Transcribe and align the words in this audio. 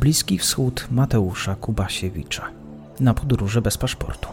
Bliski 0.00 0.38
Wschód 0.38 0.86
Mateusza 0.90 1.54
Kubasiewicza 1.54 2.50
na 3.00 3.14
podróży 3.14 3.62
bez 3.62 3.78
paszportu. 3.78 4.28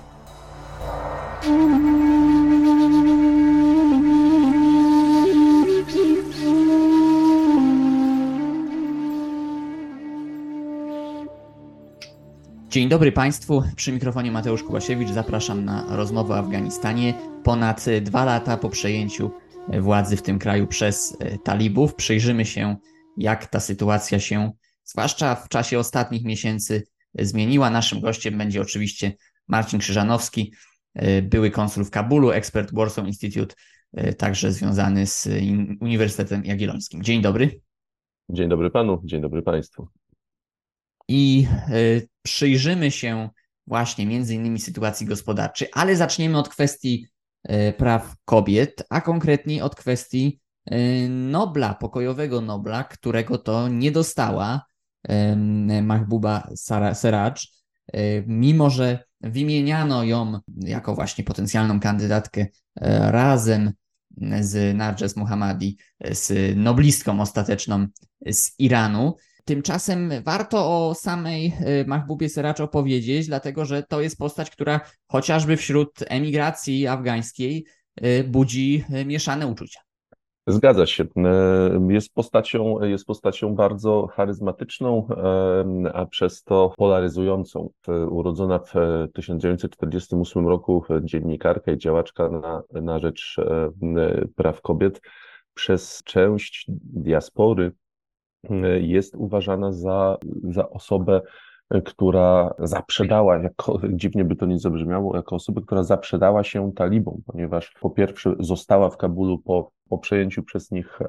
Dzień 12.70 12.90
dobry 12.90 13.12
Państwu, 13.12 13.64
przy 13.76 13.92
mikrofonie 13.92 14.32
Mateusz 14.32 14.64
Kubasiewicz. 14.64 15.10
Zapraszam 15.10 15.66
na 15.66 15.96
rozmowę 15.96 16.34
o 16.34 16.38
Afganistanie. 16.38 17.14
Ponad 17.44 17.86
dwa 18.02 18.26
lata 18.26 18.58
po 18.58 18.70
przejęciu 18.70 19.32
władzy 19.80 20.18
w 20.18 20.22
tym 20.22 20.40
kraju 20.40 20.68
przez 20.68 21.18
talibów. 21.44 21.96
Przyjrzymy 21.96 22.46
się, 22.46 22.76
jak 23.18 23.46
ta 23.46 23.60
sytuacja 23.60 24.20
się, 24.20 24.52
zwłaszcza 24.88 25.36
w 25.36 25.50
czasie 25.50 25.80
ostatnich 25.80 26.24
miesięcy, 26.24 26.84
zmieniła. 27.20 27.70
Naszym 27.70 28.02
gościem 28.02 28.38
będzie 28.38 28.62
oczywiście 28.62 29.14
Marcin 29.48 29.80
Krzyżanowski, 29.80 30.54
były 31.24 31.52
konsul 31.52 31.86
w 31.86 31.90
Kabulu, 31.90 32.32
ekspert 32.32 32.74
Warsaw 32.74 33.08
Institute, 33.08 33.56
także 34.18 34.52
związany 34.52 35.08
z 35.08 35.28
Uniwersytetem 35.82 36.46
Jagiellońskim. 36.46 37.04
Dzień 37.04 37.22
dobry. 37.22 37.62
Dzień 38.30 38.50
dobry 38.50 38.70
panu, 38.70 39.02
dzień 39.04 39.22
dobry 39.22 39.42
państwu 39.42 39.88
i 41.08 41.48
e, 41.50 41.72
przyjrzymy 42.22 42.92
się 42.92 43.30
właśnie 43.68 44.06
między 44.06 44.36
innymi 44.36 44.60
sytuacji 44.60 45.08
gospodarczej, 45.08 45.68
ale 45.74 45.96
zaczniemy 45.96 46.38
od 46.38 46.50
kwestii 46.50 47.08
e, 47.44 47.74
praw 47.74 48.16
kobiet, 48.26 48.84
a 48.90 49.02
konkretniej 49.02 49.62
od 49.62 49.76
kwestii 49.76 50.40
e, 50.66 51.10
Nobla, 51.10 51.74
pokojowego 51.74 52.42
Nobla, 52.42 52.84
którego 52.84 53.38
to 53.38 53.68
nie 53.68 53.92
dostała 53.92 54.66
Mahbuba 55.82 56.50
Seraj, 56.94 57.34
mimo 58.28 58.70
że 58.70 59.04
wymieniano 59.22 60.04
ją 60.04 60.40
jako 60.56 60.96
właśnie 60.96 61.24
potencjalną 61.24 61.80
kandydatkę 61.80 62.46
razem 63.02 63.72
z 64.42 64.78
Narges 64.78 65.16
Muhammadi, 65.16 65.78
z 66.12 66.56
noblistką 66.58 67.22
ostateczną 67.22 67.88
z 68.32 68.60
Iranu. 68.60 69.16
Tymczasem 69.46 70.12
warto 70.24 70.90
o 70.90 70.96
samej 70.96 71.54
Mahbubie 71.86 72.30
Seracz 72.30 72.60
opowiedzieć, 72.60 73.28
dlatego 73.28 73.66
że 73.66 73.84
to 73.84 74.02
jest 74.02 74.18
postać, 74.18 74.50
która 74.50 74.82
chociażby 75.08 75.58
wśród 75.58 75.90
emigracji 76.08 76.88
afgańskiej 76.88 77.66
budzi 78.28 78.86
mieszane 79.06 79.48
uczucia. 79.48 79.80
Zgadza 80.48 80.86
się. 80.86 81.06
Jest 81.90 82.14
postacią, 82.14 82.84
jest 82.84 83.06
postacią 83.06 83.56
bardzo 83.56 84.08
charyzmatyczną, 84.08 85.08
a 85.94 86.06
przez 86.06 86.44
to 86.44 86.74
polaryzującą. 86.78 87.70
Urodzona 88.10 88.60
w 88.60 88.74
1948 89.14 90.48
roku 90.48 90.84
dziennikarka 91.02 91.72
i 91.72 91.78
działaczka 91.78 92.30
na, 92.30 92.64
na 92.82 93.00
rzecz 93.00 93.36
praw 94.36 94.62
kobiet 94.62 95.02
przez 95.54 96.04
część 96.04 96.66
diaspory 96.84 97.72
jest 98.82 99.16
uważana 99.16 99.72
za, 99.72 100.18
za 100.44 100.70
osobę, 100.70 101.22
która 101.86 102.54
zaprzedała, 102.60 103.38
jako, 103.38 103.80
dziwnie 103.90 104.26
by 104.26 104.36
to 104.36 104.46
nie 104.46 104.60
zabrzmiało, 104.60 105.16
jako 105.16 105.36
osobę, 105.36 105.62
która 105.62 105.84
zaprzedała 105.84 106.44
się 106.44 106.72
talibom, 106.76 107.22
ponieważ 107.26 107.74
po 107.82 107.90
pierwsze 107.90 108.36
została 108.40 108.90
w 108.90 108.98
Kabulu 108.98 109.40
po 109.40 109.72
po 109.88 109.98
przejęciu 109.98 110.44
przez 110.44 110.72
nich 110.72 111.00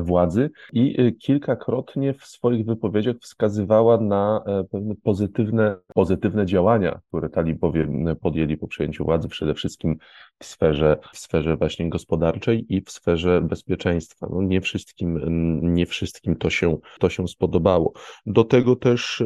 władzy 0.00 0.50
i 0.72 1.00
y, 1.00 1.12
kilkakrotnie 1.12 2.14
w 2.14 2.24
swoich 2.24 2.66
wypowiedziach 2.66 3.16
wskazywała 3.20 4.00
na 4.00 4.42
e, 4.46 4.64
pewne 4.64 4.94
pozytywne, 5.02 5.76
pozytywne 5.94 6.46
działania, 6.46 7.00
które 7.08 7.28
talibowie 7.28 7.88
podjęli 8.20 8.56
po 8.56 8.68
przejęciu 8.68 9.04
władzy, 9.04 9.28
przede 9.28 9.54
wszystkim 9.54 9.96
w 10.38 10.44
sferze, 10.44 10.98
w 11.12 11.18
sferze 11.18 11.56
właśnie 11.56 11.90
gospodarczej 11.90 12.66
i 12.68 12.82
w 12.82 12.90
sferze 12.90 13.40
bezpieczeństwa. 13.40 14.26
No 14.30 14.42
nie 14.42 14.60
wszystkim, 14.60 15.20
nie 15.74 15.86
wszystkim 15.86 16.36
to 16.36 16.50
się, 16.50 16.78
to 16.98 17.08
się 17.08 17.28
spodobało. 17.28 17.92
Do 18.26 18.44
tego 18.44 18.76
też 18.76 19.22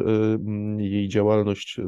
jej 0.79 1.09
działalność 1.09 1.81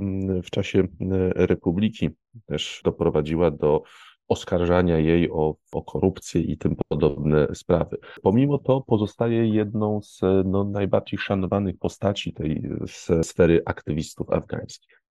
w 0.45 0.51
czasie 0.51 0.89
Republiki 1.35 2.11
też 2.47 2.81
doprowadziła 2.85 3.51
do 3.51 3.83
oskarżania 4.29 4.99
jej 4.99 5.31
o, 5.31 5.57
o 5.73 5.83
korupcję 5.83 6.41
i 6.41 6.59
tym 6.59 6.77
podobne 6.89 7.47
sprawy. 7.55 7.97
Pomimo 8.23 8.59
to 8.59 8.81
pozostaje 8.81 9.47
jedną 9.47 10.01
z 10.03 10.21
no, 10.45 10.65
najbardziej 10.65 11.19
szanowanych 11.19 11.79
postaci 11.79 12.33
tej 12.33 12.63
sfery 13.23 13.63
aktywistów 13.67 14.31
afgańskich. 14.31 15.02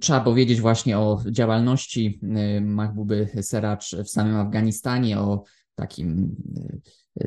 Trzeba 0.00 0.20
powiedzieć 0.20 0.60
właśnie 0.60 0.98
o 0.98 1.22
działalności 1.30 2.20
y, 2.56 2.60
Mahbuby 2.60 3.28
Seracz 3.42 3.96
w 3.96 4.08
samym 4.08 4.36
Afganistanie, 4.36 5.18
o 5.18 5.44
takim 5.74 6.36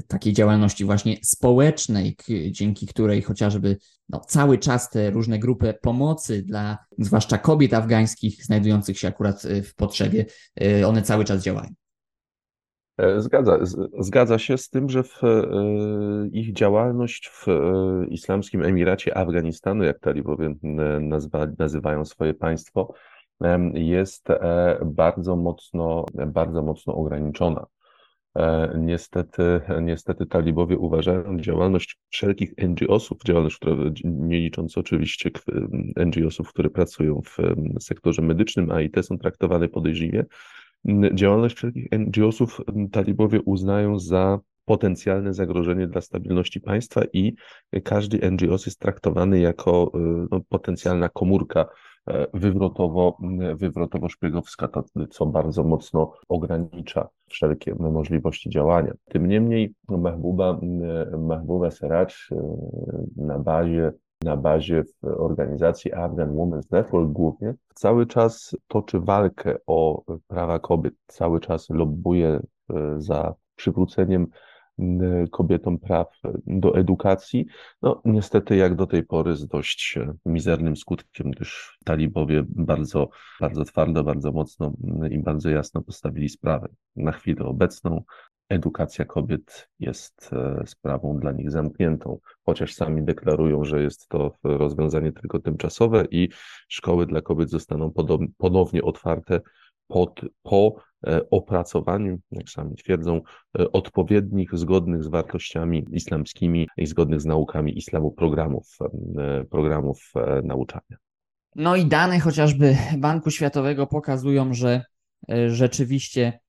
takiej 0.07 0.33
działalności 0.33 0.85
właśnie 0.85 1.17
społecznej, 1.23 2.17
dzięki 2.51 2.87
której 2.87 3.21
chociażby 3.21 3.77
no, 4.09 4.19
cały 4.19 4.57
czas 4.57 4.89
te 4.89 5.09
różne 5.09 5.39
grupy 5.39 5.73
pomocy 5.81 6.43
dla 6.43 6.77
zwłaszcza 6.97 7.37
kobiet 7.37 7.73
afgańskich 7.73 8.45
znajdujących 8.45 8.99
się 8.99 9.07
akurat 9.07 9.45
y, 9.45 9.63
w 9.63 9.75
potrzebie, 9.75 10.25
y, 10.63 10.87
one 10.87 11.01
cały 11.01 11.25
czas 11.25 11.43
działają. 11.43 11.73
E, 12.99 13.21
zgadza, 13.21 13.57
zgadza 13.99 14.39
się 14.39 14.57
z 14.57 14.69
tym, 14.69 14.89
że 14.89 15.03
w, 15.03 15.23
e, 15.23 15.47
ich 16.31 16.53
działalność 16.53 17.29
w 17.29 17.47
e, 17.47 18.05
Islamskim 18.07 18.63
Emiracie 18.63 19.17
Afganistanu, 19.17 19.83
jak 19.83 19.99
talibowie 19.99 20.55
nazywają 21.59 22.05
swoje 22.05 22.33
państwo, 22.33 22.93
jest 23.73 24.27
bardzo 24.85 25.35
mocno, 25.35 26.05
bardzo 26.27 26.63
mocno 26.63 26.95
ograniczona. 26.95 27.65
Niestety, 28.77 29.61
niestety 29.81 30.25
talibowie 30.25 30.77
uważają 30.77 31.39
działalność 31.39 31.99
wszelkich 32.09 32.53
NGO-sów, 32.57 33.17
działalność, 33.25 33.55
która 33.55 33.75
nie 34.03 34.39
licząc 34.39 34.77
oczywiście 34.77 35.29
NGO-sów, 36.05 36.49
które 36.49 36.69
pracują 36.69 37.21
w 37.25 37.37
sektorze 37.83 38.21
medycznym, 38.21 38.71
a 38.71 38.81
i 38.81 38.89
te 38.89 39.03
są 39.03 39.17
traktowane 39.17 39.67
podejrzliwie, 39.67 40.25
działalność 41.13 41.55
wszelkich 41.55 41.87
NGO-sów 41.91 42.61
talibowie 42.91 43.41
uznają 43.41 43.99
za 43.99 44.39
potencjalne 44.65 45.33
zagrożenie 45.33 45.87
dla 45.87 46.01
stabilności 46.01 46.61
państwa 46.61 47.01
i 47.13 47.35
każdy 47.83 48.31
NGO 48.31 48.51
jest 48.51 48.79
traktowany 48.79 49.39
jako 49.39 49.91
e, 49.93 50.27
no, 50.31 50.41
potencjalna 50.49 51.09
komórka 51.09 51.65
E, 52.09 52.27
wywrotowo, 52.33 53.17
wywrotowo-szpiegowska, 53.55 54.69
co 55.09 55.25
bardzo 55.25 55.63
mocno 55.63 56.13
ogranicza 56.29 57.07
wszelkie 57.27 57.75
możliwości 57.75 58.49
działania. 58.49 58.93
Tym 59.05 59.27
niemniej 59.27 59.73
Mahbuba, 59.89 60.59
Mahbuba 61.17 61.71
Seracz 61.71 62.29
e, 62.31 62.35
na 63.15 63.39
bazie 63.39 63.91
na 64.23 64.37
bazie 64.37 64.83
organizacji 65.01 65.93
Afghan 65.93 66.35
Women's 66.35 66.71
Network 66.71 67.11
głównie, 67.11 67.53
cały 67.75 68.05
czas 68.05 68.55
toczy 68.67 68.99
walkę 68.99 69.57
o 69.67 70.03
prawa 70.27 70.59
kobiet, 70.59 70.93
cały 71.07 71.39
czas 71.39 71.69
lobbuje 71.69 72.39
e, 72.69 72.95
za 72.97 73.35
przywróceniem 73.55 74.27
kobietom 75.31 75.79
praw 75.79 76.07
do 76.47 76.75
edukacji. 76.77 77.45
No 77.81 78.01
niestety 78.05 78.55
jak 78.55 78.75
do 78.75 78.87
tej 78.87 79.03
pory 79.03 79.35
z 79.35 79.47
dość 79.47 79.99
mizernym 80.25 80.77
skutkiem, 80.77 81.31
gdyż 81.31 81.77
talibowie 81.85 82.43
bardzo, 82.49 83.09
bardzo 83.41 83.65
twardo, 83.65 84.03
bardzo 84.03 84.31
mocno 84.31 84.73
i 85.11 85.19
bardzo 85.19 85.49
jasno 85.49 85.81
postawili 85.81 86.29
sprawę. 86.29 86.67
Na 86.95 87.11
chwilę 87.11 87.45
obecną 87.45 88.03
edukacja 88.49 89.05
kobiet 89.05 89.69
jest 89.79 90.29
e, 90.33 90.63
sprawą 90.67 91.17
dla 91.19 91.31
nich 91.31 91.51
zamkniętą, 91.51 92.19
chociaż 92.45 92.73
sami 92.73 93.03
deklarują, 93.03 93.63
że 93.63 93.81
jest 93.81 94.07
to 94.07 94.31
rozwiązanie 94.43 95.11
tylko 95.11 95.39
tymczasowe 95.39 96.05
i 96.11 96.29
szkoły 96.67 97.05
dla 97.05 97.21
kobiet 97.21 97.49
zostaną 97.49 97.91
ponownie 98.37 98.83
otwarte 98.83 99.41
pod, 99.87 100.21
po 100.43 100.75
e, 101.07 101.29
opracowaniu, 101.29 102.19
jak 102.31 102.49
sami 102.49 102.75
twierdzą, 102.75 103.21
e, 103.59 103.71
odpowiednich, 103.71 104.49
zgodnych 104.57 105.03
z 105.03 105.07
wartościami 105.07 105.85
islamskimi 105.91 106.67
i 106.77 106.85
zgodnych 106.85 107.21
z 107.21 107.25
naukami 107.25 107.77
islamu 107.77 108.11
programów, 108.11 108.77
programów 109.51 110.13
nauczania. 110.43 110.97
No 111.55 111.75
i 111.75 111.85
dane 111.85 112.19
chociażby 112.19 112.75
Banku 112.97 113.31
Światowego 113.31 113.87
pokazują, 113.87 114.53
że 114.53 114.83
rzeczywiście 115.47 116.39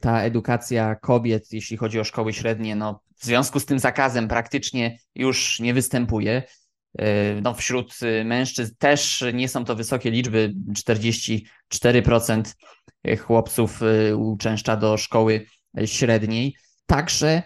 ta 0.00 0.22
edukacja 0.22 0.94
kobiet, 0.94 1.52
jeśli 1.52 1.76
chodzi 1.76 2.00
o 2.00 2.04
szkoły 2.04 2.32
średnie, 2.32 2.76
no 2.76 3.00
w 3.16 3.24
związku 3.24 3.60
z 3.60 3.66
tym 3.66 3.78
zakazem 3.78 4.28
praktycznie 4.28 4.98
już 5.14 5.60
nie 5.60 5.74
występuje. 5.74 6.42
No, 7.42 7.54
wśród 7.54 7.94
mężczyzn 8.24 8.74
też 8.78 9.24
nie 9.34 9.48
są 9.48 9.64
to 9.64 9.76
wysokie 9.76 10.10
liczby, 10.10 10.54
44% 10.72 12.42
chłopców 13.20 13.82
y, 13.82 14.16
uczęszcza 14.16 14.76
do 14.76 14.96
szkoły 14.96 15.46
średniej. 15.84 16.56
Także 16.86 17.42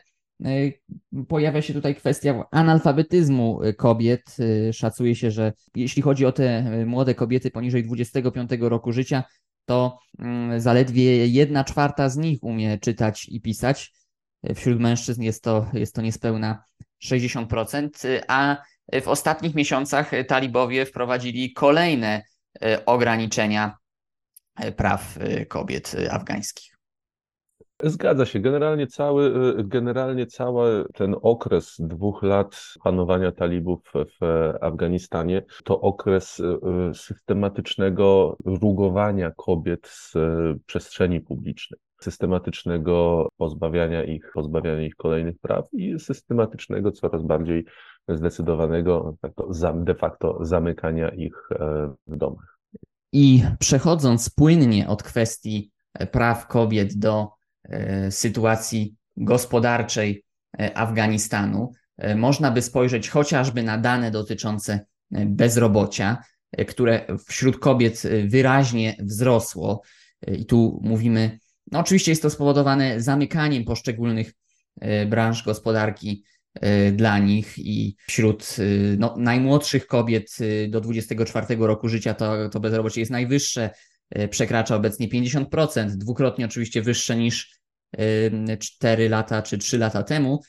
pojawia 1.29 1.63
się 1.63 1.75
tutaj 1.75 1.95
kwestia 1.95 2.45
analfabetyzmu 2.51 3.61
kobiet. 3.77 4.37
Szacuje 4.73 5.15
się, 5.15 5.31
że 5.31 5.53
jeśli 5.75 6.03
chodzi 6.03 6.27
o 6.27 6.33
te 6.33 6.63
młode 6.87 7.15
kobiety 7.15 7.51
poniżej 7.51 7.85
25 7.85 8.51
roku 8.61 8.93
życia, 8.93 9.25
to 9.67 9.99
mm, 10.19 10.61
zaledwie 10.61 11.27
jedna 11.27 11.65
czwarta 11.65 12.09
z 12.09 12.17
nich 12.17 12.43
umie 12.43 12.79
czytać 12.79 13.29
i 13.29 13.41
pisać. 13.41 13.93
Wśród 14.55 14.81
mężczyzn 14.81 15.23
jest 15.23 15.43
to, 15.45 15.67
jest 15.73 15.95
to 15.95 16.03
niespełna 16.03 16.65
60%, 17.05 17.89
a 18.29 18.57
w 19.03 19.09
ostatnich 19.09 19.55
miesiącach 19.55 20.11
talibowie 20.29 20.87
wprowadzili 20.87 21.53
kolejne 21.53 22.23
ograniczenia 22.87 23.77
praw 24.77 25.19
kobiet 25.49 25.97
afgańskich. 26.11 26.76
Zgadza 27.83 28.27
się. 28.27 28.41
Generalnie 28.41 28.87
cały, 28.87 29.55
generalnie 29.65 30.27
cały 30.27 30.85
ten 30.95 31.17
okres 31.23 31.77
dwóch 31.79 32.23
lat 32.23 32.63
panowania 32.85 33.33
talibów 33.33 33.93
w 33.95 34.53
Afganistanie 34.61 35.43
to 35.65 35.81
okres 35.81 36.41
y, 36.41 36.95
systematycznego 36.95 38.37
rugowania 38.45 39.31
kobiet 39.37 39.87
z 39.87 40.15
przestrzeni 40.67 41.21
publicznej, 41.21 41.81
systematycznego 42.01 43.29
pozbawiania 43.37 44.05
ich, 44.05 44.31
pozbawiania 44.35 44.83
ich 44.83 44.97
kolejnych 44.97 45.39
praw 45.39 45.69
i 45.73 45.99
systematycznego, 45.99 46.93
coraz 46.93 47.23
bardziej 47.23 47.65
zdecydowanego 48.09 49.17
de 49.75 49.95
facto 49.95 50.39
zamykania 50.41 51.09
ich 51.09 51.49
e, 51.51 51.95
w 52.07 52.17
domach. 52.17 52.59
I 53.13 53.43
przechodząc 53.59 54.31
płynnie 54.31 54.89
od 54.89 55.03
kwestii 55.03 55.71
praw 56.13 56.47
kobiet 56.47 56.99
do 56.99 57.29
E, 57.29 57.36
sytuacji 58.11 58.95
gospodarczej 59.17 60.25
e, 60.59 60.79
Afganistanu, 60.79 61.73
e, 61.99 62.15
można 62.15 62.51
by 62.51 62.63
spojrzeć 62.63 63.09
chociażby 63.09 63.63
na 63.63 63.79
dane 63.79 64.11
dotyczące 64.11 64.87
bezrobocia, 65.11 66.19
które 66.69 67.07
wśród 67.29 67.59
kobiet 67.59 68.03
wyraźnie 68.27 68.97
wzrosło. 69.01 69.83
I 70.39 70.47
tu 70.47 70.81
mówimy, 70.83 71.39
no 71.73 71.79
oczywiście 71.79 72.13
jest 72.13 72.23
to 72.23 72.31
spowodowane 72.31 73.01
zamykaniem 73.01 73.65
poszczególnych 73.65 74.33
branż 75.07 75.45
gospodarki 75.45 76.25
dla 76.93 77.19
nich. 77.19 77.59
I 77.59 77.97
wśród 78.09 78.57
no, 78.99 79.15
najmłodszych 79.19 79.87
kobiet 79.87 80.37
do 80.69 80.81
24 80.81 81.57
roku 81.57 81.89
życia 81.89 82.15
to, 82.15 82.49
to 82.49 82.61
bezrobocie 82.61 83.01
jest 83.01 83.13
najwyższe, 83.13 83.71
przekracza 84.31 84.77
obecnie 84.77 85.09
50%, 85.09 85.89
dwukrotnie 85.89 86.45
oczywiście 86.45 86.83
wyższe 86.83 87.17
niż 87.17 87.57
4 88.61 89.09
lata 89.09 89.43
czy 89.43 89.59
3 89.59 89.79
lata 89.79 90.03
temu. 90.03 90.41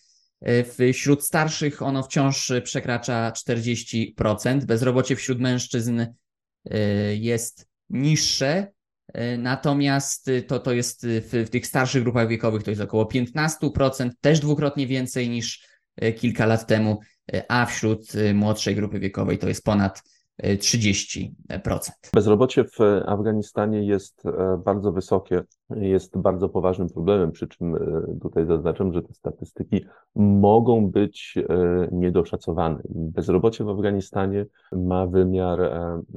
E, 0.42 0.94
wśród 0.94 1.24
starszych 1.24 1.81
ono 1.81 2.04
wciąż 2.04 2.51
przekracza 2.63 3.31
40%. 3.31 4.65
Bezrobocie 4.65 5.15
wśród 5.15 5.39
mężczyzn 5.39 6.00
e, 6.00 6.77
jest 7.15 7.68
niższe, 7.89 8.68
natomiast 9.38 10.31
to, 10.48 10.59
to 10.59 10.74
jest 10.74 11.07
w, 11.07 11.45
w 11.48 11.50
tych 11.50 11.68
starszych 11.68 12.04
grupach 12.04 12.27
wiekowych 12.27 12.63
to 12.63 12.71
jest 12.71 12.81
około 12.81 13.06
15%, 13.06 14.09
też 14.21 14.39
dwukrotnie 14.39 14.88
więcej 14.88 15.30
niż 15.30 15.68
kilka 16.18 16.45
lat 16.45 16.68
temu, 16.68 17.00
a 17.48 17.65
wśród 17.65 18.12
młodszej 18.33 18.75
grupy 18.75 19.00
wiekowej 19.00 19.38
to 19.38 19.48
jest 19.48 19.63
ponad 19.63 20.04
30%. 20.44 21.31
Bezrobocie 22.13 22.63
w 22.63 22.80
Afganistanie 23.06 23.84
jest 23.84 24.25
e, 24.25 24.62
bardzo 24.66 24.92
wysokie, 24.92 25.44
jest 25.69 26.18
bardzo 26.18 26.50
poważnym 26.50 26.89
problemem, 26.89 27.31
przy 27.31 27.48
czym 27.48 27.75
e, 27.75 27.80
tutaj 28.22 28.45
zaznaczam, 28.45 28.94
że 28.94 29.01
te 29.01 29.13
statystyki 29.13 29.86
mogą 30.16 30.88
być 30.88 31.36
e, 31.38 31.88
niedoszacowane. 31.92 32.81
Bezrobocie 32.89 33.63
w 33.63 33.69
Afganistanie 33.69 34.45
ma 34.72 35.07
wymiar, 35.07 35.60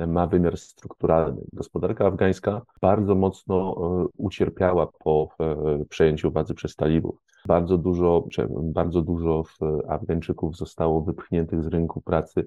ma 0.06 0.26
wymiar 0.26 0.58
strukturalny. 0.58 1.40
Gospodarka 1.52 2.06
afgańska 2.06 2.62
bardzo 2.80 3.14
mocno 3.14 3.74
ucierpiała 4.16 4.86
po 4.86 5.28
przejęciu 5.88 6.30
władzy 6.30 6.54
przez 6.54 6.76
talibów. 6.76 7.16
Bardzo 7.46 7.78
dużo, 7.78 8.26
bardzo 8.62 9.02
dużo 9.02 9.44
Afgańczyków 9.88 10.56
zostało 10.56 11.02
wypchniętych 11.02 11.64
z 11.64 11.66
rynku 11.66 12.00
pracy 12.00 12.46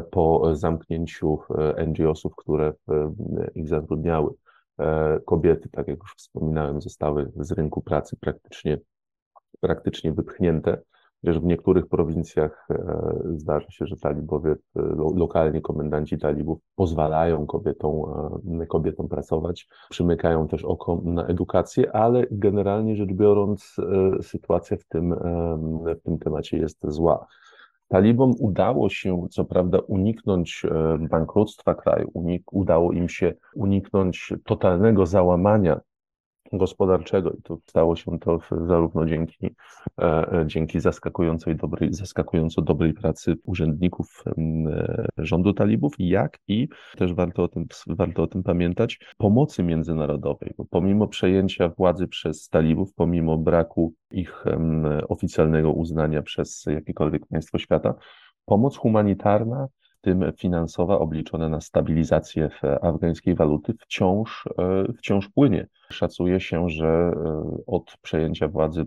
po 0.00 0.56
zamknięciu 0.56 1.38
e, 1.76 1.86
NGO-sów, 1.86 2.36
które 2.36 2.72
e, 2.88 3.12
ich 3.54 3.68
zatrudniały. 3.68 4.30
E, 4.78 5.20
kobiety, 5.26 5.68
tak 5.68 5.88
jak 5.88 5.98
już 5.98 6.14
wspominałem, 6.16 6.80
zostały 6.80 7.32
z 7.36 7.52
rynku 7.52 7.82
pracy 7.82 8.16
praktycznie, 8.20 8.78
praktycznie 9.60 10.12
wypchnięte, 10.12 10.82
chociaż 11.20 11.40
w 11.40 11.44
niektórych 11.44 11.86
prowincjach 11.86 12.68
zdarza 13.36 13.70
się, 13.70 13.86
że 13.86 13.96
talibowie, 13.96 14.54
lokalnie 15.14 15.60
komendanci 15.60 16.18
talibów 16.18 16.58
pozwalają 16.74 17.46
kobietom, 17.46 18.02
kobietom 18.68 19.08
pracować, 19.08 19.68
przymykają 19.90 20.48
też 20.48 20.64
oko 20.64 21.00
na 21.04 21.26
edukację, 21.26 21.96
ale 21.96 22.26
generalnie 22.30 22.96
rzecz 22.96 23.12
biorąc 23.12 23.76
sytuacja 24.22 24.76
w 24.76 24.84
tym, 24.84 25.14
w 25.96 26.02
tym 26.04 26.18
temacie 26.18 26.58
jest 26.58 26.78
zła. 26.88 27.26
Talibom 27.92 28.34
udało 28.38 28.88
się, 28.88 29.26
co 29.30 29.44
prawda, 29.44 29.78
uniknąć 29.78 30.62
e, 30.64 30.98
bankructwa 31.10 31.74
kraju, 31.74 32.10
unik, 32.14 32.52
udało 32.52 32.92
im 32.92 33.08
się 33.08 33.34
uniknąć 33.54 34.32
totalnego 34.44 35.06
załamania 35.06 35.80
gospodarczego 36.52 37.30
i 37.30 37.42
to 37.42 37.58
stało 37.66 37.96
się 37.96 38.18
to 38.18 38.38
zarówno 38.66 39.06
dzięki, 39.06 39.46
e, 39.98 40.32
e, 40.32 40.44
dzięki 40.46 40.80
zaskakującej 40.80 41.56
dobrej, 41.56 41.92
zaskakująco 41.92 42.62
dobrej 42.62 42.94
pracy 42.94 43.34
urzędników 43.44 44.24
rządu 45.18 45.52
talibów, 45.52 45.92
jak 45.98 46.38
i 46.48 46.68
też 46.96 47.14
warto 47.14 47.42
o 47.42 47.48
tym, 47.48 47.66
warto 47.86 48.22
o 48.22 48.26
tym 48.26 48.42
pamiętać, 48.42 49.00
pomocy 49.16 49.62
międzynarodowej, 49.62 50.54
bo 50.56 50.64
pomimo 50.64 51.08
przejęcia 51.08 51.68
władzy 51.68 52.08
przez 52.08 52.48
talibów, 52.48 52.94
pomimo 52.94 53.38
braku 53.38 53.94
ich 54.10 54.44
oficjalnego 55.08 55.72
uznania 55.72 56.22
przez 56.22 56.64
jakiekolwiek 56.66 57.26
państwo 57.26 57.58
świata, 57.58 57.94
pomoc 58.44 58.76
humanitarna 58.76 59.68
tym 60.02 60.32
finansowa 60.36 60.98
obliczona 60.98 61.48
na 61.48 61.60
stabilizację 61.60 62.50
afgańskiej 62.82 63.34
waluty 63.34 63.74
wciąż, 63.80 64.48
e, 64.58 64.92
wciąż 64.92 65.28
płynie. 65.28 65.66
Szacuje 65.90 66.40
się, 66.40 66.68
że 66.68 66.86
e, 66.86 67.12
od 67.66 67.96
przejęcia 68.02 68.48
władzy 68.48 68.84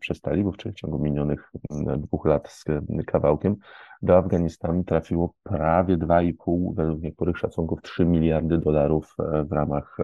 przez 0.00 0.20
talibów, 0.20 0.56
czyli 0.56 0.72
w 0.72 0.76
ciągu 0.76 0.98
minionych 0.98 1.52
dwóch 1.98 2.26
lat 2.26 2.48
z 2.48 2.64
kawałkiem, 3.06 3.56
do 4.02 4.16
Afganistanu 4.16 4.84
trafiło 4.84 5.34
prawie 5.42 5.96
2,5, 5.96 6.74
według 6.74 7.02
niektórych 7.02 7.38
szacunków 7.38 7.82
3 7.82 8.04
miliardy 8.04 8.58
dolarów 8.58 9.14
e, 9.18 9.44
w 9.44 9.52
ramach 9.52 9.96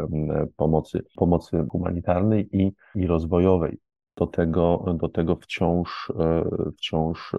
pomocy, 0.56 1.04
pomocy 1.16 1.66
humanitarnej 1.70 2.48
i, 2.52 2.72
i 2.94 3.06
rozwojowej. 3.06 3.78
Do 4.16 4.26
tego, 4.26 4.94
do 4.94 5.08
tego 5.08 5.36
wciąż, 5.36 6.12
wciąż 6.76 7.36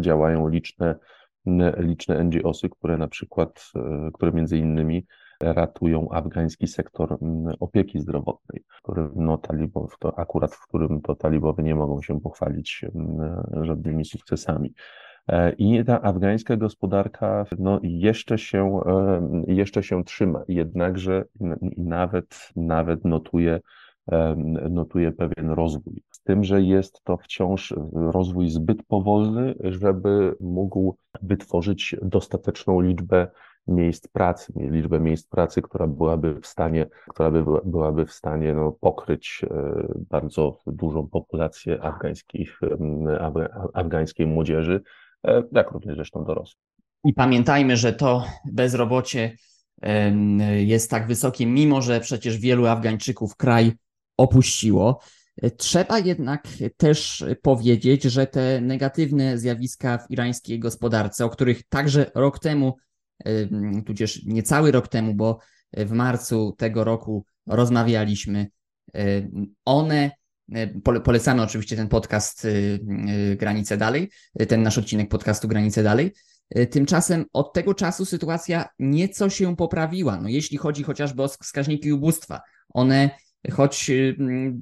działają 0.00 0.48
liczne 0.48 0.96
liczne 1.76 2.24
NGOsy, 2.24 2.68
które 2.68 2.98
na 2.98 3.08
przykład, 3.08 3.72
e, 3.76 4.10
które 4.14 4.32
między 4.32 4.58
innymi 4.58 5.06
ratują 5.40 6.08
afgański 6.10 6.66
sektor 6.66 7.18
opieki 7.60 7.98
zdrowotnej, 7.98 8.62
który 8.82 9.08
no, 9.16 9.38
talibow, 9.38 9.98
to 9.98 10.18
akurat 10.18 10.54
w 10.54 10.68
którym 10.68 11.00
to 11.00 11.14
talibowie 11.14 11.64
nie 11.64 11.74
mogą 11.74 12.02
się 12.02 12.20
pochwalić 12.20 12.84
żadnymi 13.62 14.04
sukcesami. 14.04 14.74
E, 15.28 15.52
I 15.52 15.84
ta 15.84 16.02
afgańska 16.02 16.56
gospodarka 16.56 17.44
no, 17.58 17.80
jeszcze, 17.82 18.38
się, 18.38 18.80
e, 18.86 19.52
jeszcze 19.52 19.82
się 19.82 20.04
trzyma, 20.04 20.42
jednakże 20.48 21.24
nawet, 21.76 22.50
nawet 22.56 23.04
notuje 23.04 23.60
notuje 24.70 25.12
pewien 25.12 25.50
rozwój. 25.50 26.02
Tym, 26.24 26.44
że 26.44 26.62
jest 26.62 27.04
to 27.04 27.16
wciąż 27.16 27.74
rozwój 27.92 28.50
zbyt 28.50 28.82
powolny, 28.82 29.54
żeby 29.60 30.36
mógł 30.40 30.96
wytworzyć 31.22 31.96
dostateczną 32.02 32.80
liczbę 32.80 33.26
miejsc 33.66 34.08
pracy, 34.08 34.52
liczbę 34.56 35.00
miejsc 35.00 35.28
pracy, 35.28 35.62
która 35.62 35.86
byłaby 35.86 36.40
w 36.40 36.46
stanie, 36.46 36.86
która 37.08 37.30
by 37.30 37.44
byłaby 37.64 38.06
w 38.06 38.12
stanie 38.12 38.54
no, 38.54 38.72
pokryć 38.72 39.42
e, 39.50 39.86
bardzo 40.10 40.58
dużą 40.66 41.08
populację 41.08 41.82
afgańskich, 41.82 42.60
afgańskiej 43.74 44.26
młodzieży, 44.26 44.82
e, 45.26 45.42
jak 45.52 45.70
również 45.70 45.96
zresztą 45.96 46.24
dorosłych. 46.24 46.64
I 47.04 47.12
pamiętajmy, 47.12 47.76
że 47.76 47.92
to 47.92 48.24
bezrobocie 48.52 49.36
jest 50.56 50.90
tak 50.90 51.06
wysokie, 51.06 51.46
mimo 51.46 51.82
że 51.82 52.00
przecież 52.00 52.38
wielu 52.38 52.66
Afgańczyków 52.66 53.36
kraj 53.36 53.72
opuściło. 54.16 55.00
Trzeba 55.56 55.98
jednak 55.98 56.48
też 56.76 57.24
powiedzieć, 57.42 58.02
że 58.02 58.26
te 58.26 58.60
negatywne 58.60 59.38
zjawiska 59.38 59.98
w 59.98 60.10
irańskiej 60.10 60.58
gospodarce, 60.58 61.24
o 61.24 61.30
których 61.30 61.62
także 61.68 62.10
rok 62.14 62.38
temu, 62.38 62.76
tudzież 63.86 64.24
niecały 64.24 64.72
rok 64.72 64.88
temu, 64.88 65.14
bo 65.14 65.38
w 65.72 65.90
marcu 65.90 66.54
tego 66.58 66.84
roku 66.84 67.24
rozmawialiśmy, 67.46 68.46
one 69.64 70.10
Polecamy 71.04 71.42
oczywiście 71.42 71.76
ten 71.76 71.88
podcast 71.88 72.46
Granice 73.36 73.76
Dalej, 73.76 74.10
ten 74.48 74.62
nasz 74.62 74.78
odcinek 74.78 75.08
podcastu 75.08 75.48
Granice 75.48 75.82
Dalej. 75.82 76.12
Tymczasem 76.70 77.24
od 77.32 77.52
tego 77.52 77.74
czasu 77.74 78.04
sytuacja 78.04 78.68
nieco 78.78 79.30
się 79.30 79.56
poprawiła. 79.56 80.20
No, 80.20 80.28
jeśli 80.28 80.58
chodzi 80.58 80.82
chociażby 80.82 81.22
o 81.22 81.28
wskaźniki 81.28 81.92
ubóstwa, 81.92 82.40
one 82.68 83.10
choć 83.52 83.90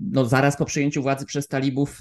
no, 0.01 0.25
zaraz 0.25 0.57
po 0.57 0.65
przejęciu 0.65 1.03
władzy 1.03 1.27
przez 1.27 1.49
talibów, 1.49 2.01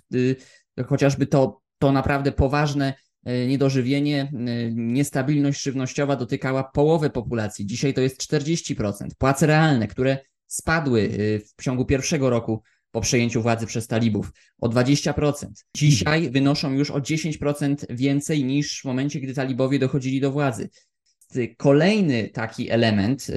chociażby 0.88 1.28
to, 1.28 1.62
to 1.80 1.92
naprawdę 1.92 2.32
poważne 2.32 2.94
E, 3.24 3.48
niedożywienie, 3.48 4.32
niestabilność 4.72 5.64
żywnościowa 5.64 6.16
dotykała 6.16 6.64
połowę 6.64 7.10
populacji. 7.10 7.66
Dzisiaj 7.66 7.94
to 7.94 8.02
jest 8.02 8.22
40%. 8.22 9.08
Płace 9.18 9.48
realne, 9.48 9.88
które 9.88 10.18
spadły 10.48 11.10
w 11.58 11.64
ciągu 11.64 11.86
pierwszego 11.86 12.30
roku 12.30 12.64
po 12.92 13.02
przejęciu 13.02 13.42
władzy 13.42 13.66
przez 13.66 13.88
talibów 13.88 14.32
o 14.62 14.70
20%. 14.70 15.48
Dzisiaj 15.76 16.32
wynoszą 16.32 16.74
już 16.74 16.92
o 16.92 17.00
10% 17.00 17.76
więcej 17.90 18.44
niż 18.44 18.82
w 18.82 18.86
momencie, 18.86 19.20
gdy 19.20 19.34
talibowie 19.34 19.80
dochodzili 19.80 20.22
do 20.22 20.32
władzy. 20.32 20.70
Kolejny 21.58 22.30
taki 22.30 22.70
element, 22.70 23.28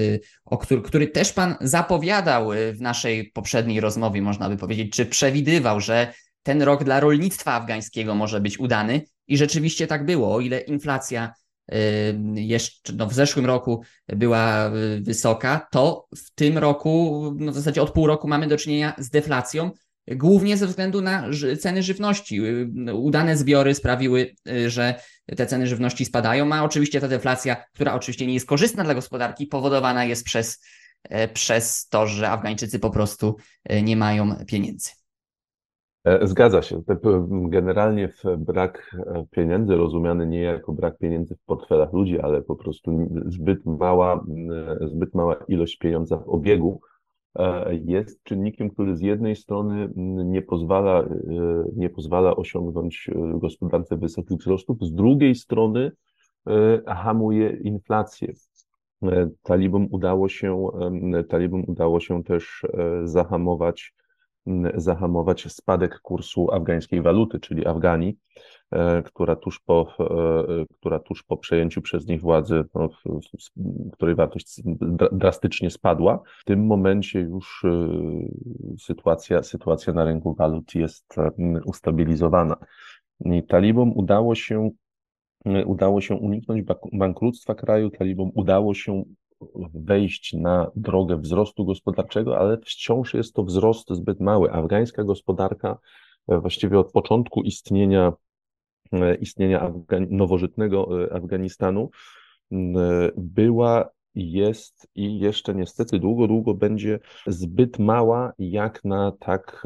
o 0.45 0.59
który, 0.59 0.83
który 0.83 1.07
też 1.07 1.33
pan 1.33 1.55
zapowiadał 1.61 2.51
w 2.73 2.81
naszej 2.81 3.31
poprzedniej 3.31 3.81
rozmowie, 3.81 4.23
można 4.23 4.49
by 4.49 4.57
powiedzieć, 4.57 4.93
czy 4.93 5.07
przewidywał, 5.07 5.81
że 5.81 6.13
ten 6.43 6.63
rok 6.63 6.85
dla 6.85 7.01
rolnictwa 7.01 7.53
afgańskiego 7.53 8.15
może 8.15 8.41
być 8.41 8.59
udany, 8.59 9.03
i 9.29 9.37
rzeczywiście 9.37 9.87
tak 9.87 10.07
było, 10.07 10.35
o 10.35 10.41
ile 10.41 10.61
inflacja 10.61 11.33
y, 11.73 11.77
jeszcze 12.35 12.93
no 12.93 13.07
w 13.07 13.15
zeszłym 13.15 13.47
roku 13.47 13.83
była 14.09 14.69
y, 14.69 15.01
wysoka, 15.01 15.67
to 15.71 16.07
w 16.17 16.31
tym 16.35 16.59
roku, 16.59 17.23
no 17.39 17.53
w 17.53 17.55
zasadzie 17.55 17.83
od 17.83 17.91
pół 17.91 18.07
roku 18.07 18.29
mamy 18.29 18.47
do 18.47 18.57
czynienia 18.57 18.95
z 18.99 19.11
deflacją, 19.11 19.71
głównie 20.09 20.57
ze 20.57 20.67
względu 20.67 21.03
na 21.03 21.29
ceny 21.61 21.83
żywności. 21.83 22.41
Y, 22.89 22.95
udane 22.95 23.37
zbiory 23.37 23.75
sprawiły, 23.75 24.35
że 24.67 24.95
te 25.37 25.47
ceny 25.47 25.67
żywności 25.67 26.05
spadają, 26.05 26.53
a 26.53 26.63
oczywiście 26.63 27.01
ta 27.01 27.09
deflacja, 27.09 27.57
która 27.75 27.95
oczywiście 27.95 28.27
nie 28.27 28.35
jest 28.35 28.47
korzystna 28.47 28.85
dla 28.85 28.95
gospodarki, 28.95 29.47
powodowana 29.47 30.05
jest 30.05 30.25
przez, 30.25 30.65
przez 31.35 31.89
to, 31.89 32.07
że 32.07 32.31
Afgańczycy 32.31 32.79
po 32.79 32.91
prostu 32.91 33.37
nie 33.83 33.97
mają 33.97 34.37
pieniędzy. 34.47 34.91
E, 36.05 36.27
zgadza 36.27 36.63
się. 36.63 36.83
Generalnie 37.49 38.13
brak 38.39 38.97
e, 39.07 39.27
pieniędzy, 39.31 39.77
rozumiany 39.77 40.27
nie 40.27 40.41
jako 40.41 40.73
brak 40.73 40.99
pieniędzy 40.99 41.37
w 41.37 41.45
portfelach 41.45 41.93
ludzi, 41.93 42.21
ale 42.21 42.43
po 42.43 42.57
prostu 42.57 43.09
zbyt 43.27 43.67
mała, 43.67 44.25
e, 44.83 44.89
zbyt 44.89 45.15
mała 45.15 45.37
ilość 45.49 45.79
pieniądza 45.79 46.17
w 46.19 46.29
obiegu, 46.29 46.81
jest 47.85 48.23
czynnikiem, 48.23 48.71
który 48.71 48.97
z 48.97 49.01
jednej 49.01 49.37
strony 49.37 49.89
nie 50.25 50.43
pozwala, 50.43 51.09
nie 51.77 51.91
pozwala 51.91 52.37
osiągnąć 52.37 53.11
gospodarce 53.35 53.97
wysokich 53.97 54.39
wzrostów, 54.39 54.79
z 54.81 54.93
drugiej 54.93 55.35
strony 55.35 55.93
hamuje 56.87 57.51
inflację. 57.51 58.33
Talibom 59.43 59.89
udało 59.91 60.29
się, 60.29 60.69
talibom 61.29 61.65
udało 61.67 62.01
się 62.01 62.25
też 62.25 62.63
zahamować 63.05 63.95
zahamować 64.75 65.53
spadek 65.53 66.01
kursu 66.01 66.53
afgańskiej 66.53 67.03
waluty, 67.03 67.41
czyli 67.41 67.67
Afganii, 67.67 68.19
e, 68.71 69.03
która 69.03 69.37
tuż 69.37 69.61
po, 69.61 69.87
e, 70.01 70.65
która 70.79 70.99
tuż 70.99 71.23
po 71.23 71.37
przejęciu 71.37 71.83
przez 71.83 72.07
nich 72.07 72.21
władzy, 72.21 72.65
no, 72.75 72.89
której 73.93 74.15
wartość 74.15 74.63
drastycznie 75.13 75.71
spadła. 75.71 76.23
W 76.41 76.45
tym 76.45 76.67
momencie 76.67 77.21
już 77.21 77.65
e, 77.65 77.89
sytuacja, 78.79 79.43
sytuacja 79.43 79.93
na 79.93 80.05
rynku 80.05 80.35
walut 80.35 80.75
jest 80.75 81.15
ustabilizowana. 81.65 82.57
I 83.25 83.43
talibom 83.43 83.93
udało 83.97 84.35
się 84.35 84.71
udało 85.67 86.01
się 86.01 86.15
uniknąć 86.15 86.65
bankructwa 86.93 87.55
kraju, 87.55 87.91
talibom 87.91 88.31
udało 88.35 88.75
się 88.75 89.05
wejść 89.75 90.33
na 90.33 90.71
drogę 90.77 91.17
wzrostu 91.17 91.65
gospodarczego, 91.65 92.39
ale 92.39 92.59
wciąż 92.59 93.15
jest 93.15 93.35
to 93.35 93.45
wzrost 93.45 93.91
zbyt 93.91 94.21
mały. 94.21 94.53
Afgańska 94.53 95.05
gospodarka 95.05 95.79
e, 96.29 96.41
właściwie 96.41 96.79
od 96.79 96.93
początku 96.93 97.43
istnienia, 97.43 98.13
e, 98.93 99.15
istnienia 99.15 99.73
nowożytnego 100.11 101.05
e, 101.05 101.13
Afganistanu 101.15 101.91
była 103.17 103.91
jest 104.15 104.89
i 104.95 105.19
jeszcze 105.19 105.55
niestety 105.55 105.99
długo, 105.99 106.29
długo 106.29 106.55
będzie 106.55 106.99
zbyt 107.27 107.79
mała 107.79 108.33
jak 108.39 108.85
na 108.85 109.13
tak 109.13 109.63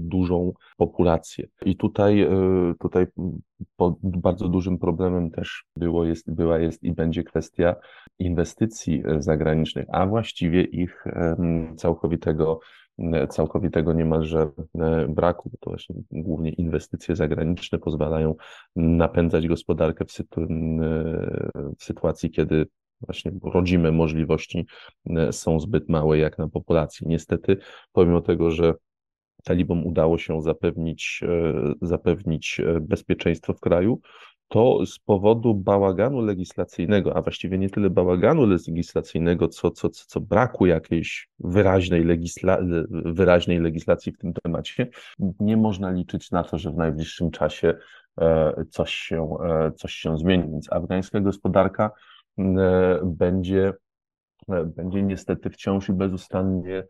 dużą 0.00 0.52
populację. 0.76 1.48
I 1.64 1.76
tutaj, 1.76 2.28
tutaj 2.80 3.06
bardzo 4.02 4.48
dużym 4.48 4.78
problemem 4.78 5.30
też 5.30 5.64
było, 5.76 6.04
jest, 6.04 6.34
była, 6.34 6.58
jest 6.58 6.82
i 6.82 6.92
będzie 6.92 7.24
kwestia 7.24 7.76
inwestycji 8.18 9.02
e, 9.06 9.22
zagranicznych, 9.22 9.86
a 9.92 10.06
właściwie 10.06 10.62
ich 10.62 11.04
całkowitego, 11.76 12.60
całkowitego 13.28 13.92
niemalże 13.92 14.50
e, 14.78 15.06
braku, 15.08 15.50
bo 15.50 15.56
to 15.60 15.70
właśnie 15.70 15.96
głównie 16.10 16.50
inwestycje 16.50 17.16
zagraniczne 17.16 17.78
pozwalają 17.78 18.34
napędzać 18.76 19.48
gospodarkę 19.48 20.04
w, 20.04 20.12
sytu, 20.12 20.46
w 21.78 21.84
sytuacji, 21.84 22.30
kiedy 22.30 22.66
właśnie 23.00 23.32
rodzime 23.42 23.92
możliwości 23.92 24.66
są 25.30 25.60
zbyt 25.60 25.88
małe 25.88 26.18
jak 26.18 26.38
na 26.38 26.48
populację. 26.48 27.08
Niestety, 27.08 27.56
pomimo 27.92 28.20
tego, 28.20 28.50
że 28.50 28.74
talibom 29.44 29.86
udało 29.86 30.18
się 30.18 30.42
zapewnić, 30.42 31.20
e, 31.22 31.52
zapewnić 31.82 32.60
bezpieczeństwo 32.80 33.54
w 33.54 33.60
kraju, 33.60 34.00
to 34.50 34.86
z 34.86 34.98
powodu 34.98 35.54
bałaganu 35.54 36.20
legislacyjnego, 36.20 37.16
a 37.16 37.22
właściwie 37.22 37.58
nie 37.58 37.70
tyle 37.70 37.90
bałaganu 37.90 38.46
legislacyjnego, 38.46 39.48
co, 39.48 39.70
co, 39.70 39.88
co 39.88 40.20
braku 40.20 40.66
jakiejś 40.66 41.28
wyraźnej, 41.38 42.04
legisla, 42.04 42.58
wyraźnej 42.90 43.58
legislacji 43.58 44.12
w 44.12 44.18
tym 44.18 44.32
temacie, 44.32 44.88
nie 45.40 45.56
można 45.56 45.90
liczyć 45.90 46.30
na 46.30 46.44
to, 46.44 46.58
że 46.58 46.70
w 46.70 46.76
najbliższym 46.76 47.30
czasie 47.30 47.74
e, 48.20 48.64
coś 48.70 48.94
się, 48.94 49.36
e, 49.44 49.72
coś 49.72 49.94
się 49.94 50.18
zmieni. 50.18 50.50
Więc 50.50 50.72
afgańska 50.72 51.20
gospodarka 51.20 51.84
e, 51.84 51.90
będzie, 53.04 53.72
będzie 54.48 55.02
niestety 55.02 55.50
wciąż 55.50 55.88
i 55.88 55.92
bezustannie 55.92 56.86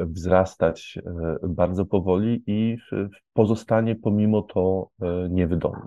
wzrastać 0.00 0.98
bardzo 1.42 1.86
powoli 1.86 2.42
i 2.46 2.76
pozostanie 3.32 3.96
pomimo 3.96 4.42
to 4.42 4.90
niewydolna. 5.30 5.86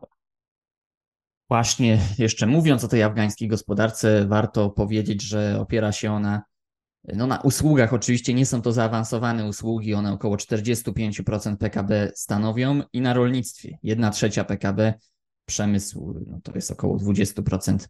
Właśnie 1.49 1.99
jeszcze 2.17 2.47
mówiąc 2.47 2.83
o 2.83 2.87
tej 2.87 3.03
afgańskiej 3.03 3.47
gospodarce, 3.47 4.25
warto 4.27 4.69
powiedzieć, 4.69 5.21
że 5.21 5.59
opiera 5.59 5.91
się 5.91 6.11
ona 6.11 6.43
no 7.13 7.27
na 7.27 7.41
usługach. 7.41 7.93
Oczywiście 7.93 8.33
nie 8.33 8.45
są 8.45 8.61
to 8.61 8.71
zaawansowane 8.71 9.45
usługi, 9.45 9.93
one 9.93 10.13
około 10.13 10.35
45% 10.35 11.57
PKB 11.57 12.11
stanowią 12.15 12.81
i 12.93 13.01
na 13.01 13.13
rolnictwie 13.13 13.77
1 13.83 14.11
trzecia 14.11 14.43
PKB, 14.43 14.93
przemysł 15.45 16.23
no 16.27 16.39
to 16.43 16.51
jest 16.55 16.71
około 16.71 16.97
20% 16.97 17.73
e, 17.73 17.87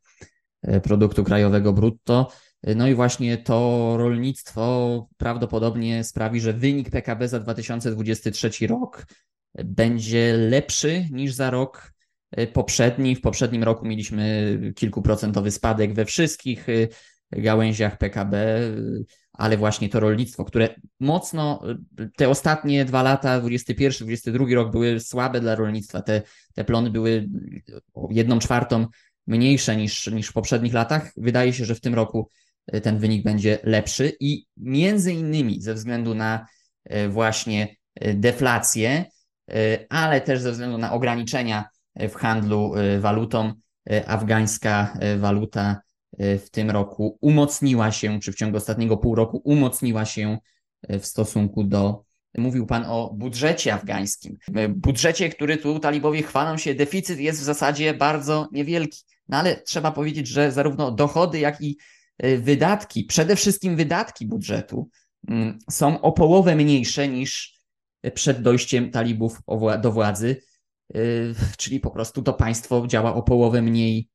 produktu 0.84 1.24
krajowego 1.24 1.74
brutto. 1.74 2.32
No 2.76 2.88
i 2.88 2.96
właśnie 2.96 3.38
to 3.38 3.94
rolnictwo 3.98 5.08
prawdopodobnie 5.18 6.04
sprawi, 6.04 6.42
że 6.42 6.54
wynik 6.54 6.90
PKB 6.90 7.28
za 7.28 7.40
2023 7.40 8.68
rok 8.68 9.06
będzie 9.64 10.34
lepszy 10.34 11.08
niż 11.12 11.34
za 11.34 11.50
rok 11.50 11.94
poprzedni. 12.54 13.16
W 13.16 13.22
poprzednim 13.22 13.64
roku 13.64 13.86
mieliśmy 13.86 14.58
kilkuprocentowy 14.76 15.52
spadek 15.52 15.94
we 15.94 16.06
wszystkich 16.06 16.68
gałęziach 17.32 17.98
PKB, 17.98 18.60
ale 19.34 19.58
właśnie 19.58 19.90
to 19.90 20.00
rolnictwo, 20.00 20.46
które 20.46 20.76
mocno 21.00 21.64
te 22.16 22.30
ostatnie 22.30 22.86
dwa 22.86 23.04
lata, 23.04 23.40
21, 23.40 24.08
22 24.08 24.46
rok 24.56 24.72
były 24.72 25.00
słabe 25.00 25.40
dla 25.40 25.56
rolnictwa. 25.56 26.02
Te, 26.02 26.22
te 26.54 26.64
plony 26.64 26.90
były 26.90 27.30
jedną 28.10 28.40
czwartą 28.40 28.88
mniejsze 29.28 29.76
niż, 29.76 30.08
niż 30.08 30.28
w 30.28 30.34
poprzednich 30.34 30.74
latach. 30.74 31.12
Wydaje 31.18 31.54
się, 31.54 31.66
że 31.66 31.76
w 31.76 31.82
tym 31.82 31.94
roku 31.94 32.30
ten 32.84 33.00
wynik 33.00 33.24
będzie 33.24 33.60
lepszy 33.64 34.18
i 34.20 34.46
między 34.58 35.14
innymi 35.14 35.62
ze 35.62 35.74
względu 35.74 36.16
na 36.16 36.48
właśnie 37.10 37.76
deflację, 38.14 39.06
ale 39.90 40.22
też 40.22 40.42
ze 40.42 40.52
względu 40.52 40.78
na 40.78 40.94
ograniczenia 40.94 41.66
w 41.96 42.14
handlu 42.14 42.74
walutą. 43.00 43.54
Afgańska 44.08 44.98
waluta 45.18 45.82
w 46.20 46.46
tym 46.52 46.72
roku 46.72 47.18
umocniła 47.22 47.92
się, 47.92 48.20
czy 48.20 48.32
w 48.32 48.36
ciągu 48.36 48.58
ostatniego 48.58 48.98
pół 48.98 49.16
roku 49.16 49.42
umocniła 49.46 50.06
się 50.06 50.38
w 50.90 51.06
stosunku 51.06 51.64
do. 51.64 52.04
Mówił 52.38 52.66
Pan 52.66 52.86
o 52.88 53.14
budżecie 53.14 53.74
afgańskim. 53.74 54.38
Budżecie, 54.70 55.30
który 55.30 55.58
tu 55.58 55.80
talibowie 55.80 56.24
chwalą 56.24 56.58
się, 56.58 56.76
deficyt 56.76 57.20
jest 57.20 57.40
w 57.40 57.44
zasadzie 57.44 57.94
bardzo 57.94 58.50
niewielki. 58.52 59.04
No 59.30 59.38
ale 59.38 59.62
trzeba 59.62 59.92
powiedzieć, 59.92 60.28
że 60.28 60.52
zarówno 60.52 60.92
dochody, 60.92 61.40
jak 61.40 61.62
i 61.62 61.78
wydatki, 62.38 63.04
przede 63.04 63.36
wszystkim 63.36 63.76
wydatki 63.76 64.26
budżetu, 64.26 64.90
mm, 65.28 65.60
są 65.72 66.02
o 66.02 66.12
połowę 66.12 66.56
mniejsze 66.56 67.08
niż 67.08 67.60
przed 68.14 68.42
dojściem 68.42 68.92
talibów 68.92 69.42
do 69.82 69.92
władzy, 69.92 70.42
czyli 71.58 71.80
po 71.80 71.92
prostu 71.92 72.24
to 72.24 72.34
państwo 72.34 72.88
działa 72.88 73.16
o 73.16 73.24
połowę 73.24 73.62
mniej, 73.62 74.10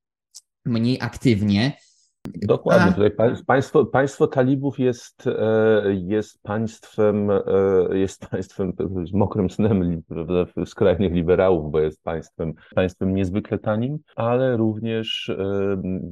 mniej 0.64 0.98
aktywnie. 1.00 1.76
Dokładnie. 2.34 2.92
Tutaj 2.92 3.10
państwo, 3.46 3.86
państwo 3.86 4.26
talibów 4.26 4.78
jest, 4.78 5.26
e, 5.26 5.82
jest 5.94 6.42
państwem, 6.42 7.30
e, 7.30 7.42
jest 7.92 8.26
państwem 8.26 8.72
mokrym 9.12 9.50
snem 9.50 10.02
skrajnych 10.66 11.12
liberałów, 11.12 11.72
bo 11.72 11.80
jest 11.80 12.02
państwem, 12.02 12.52
państwem 12.74 13.14
niezwykle 13.14 13.58
tanim, 13.58 13.98
ale 14.16 14.56
również, 14.56 15.28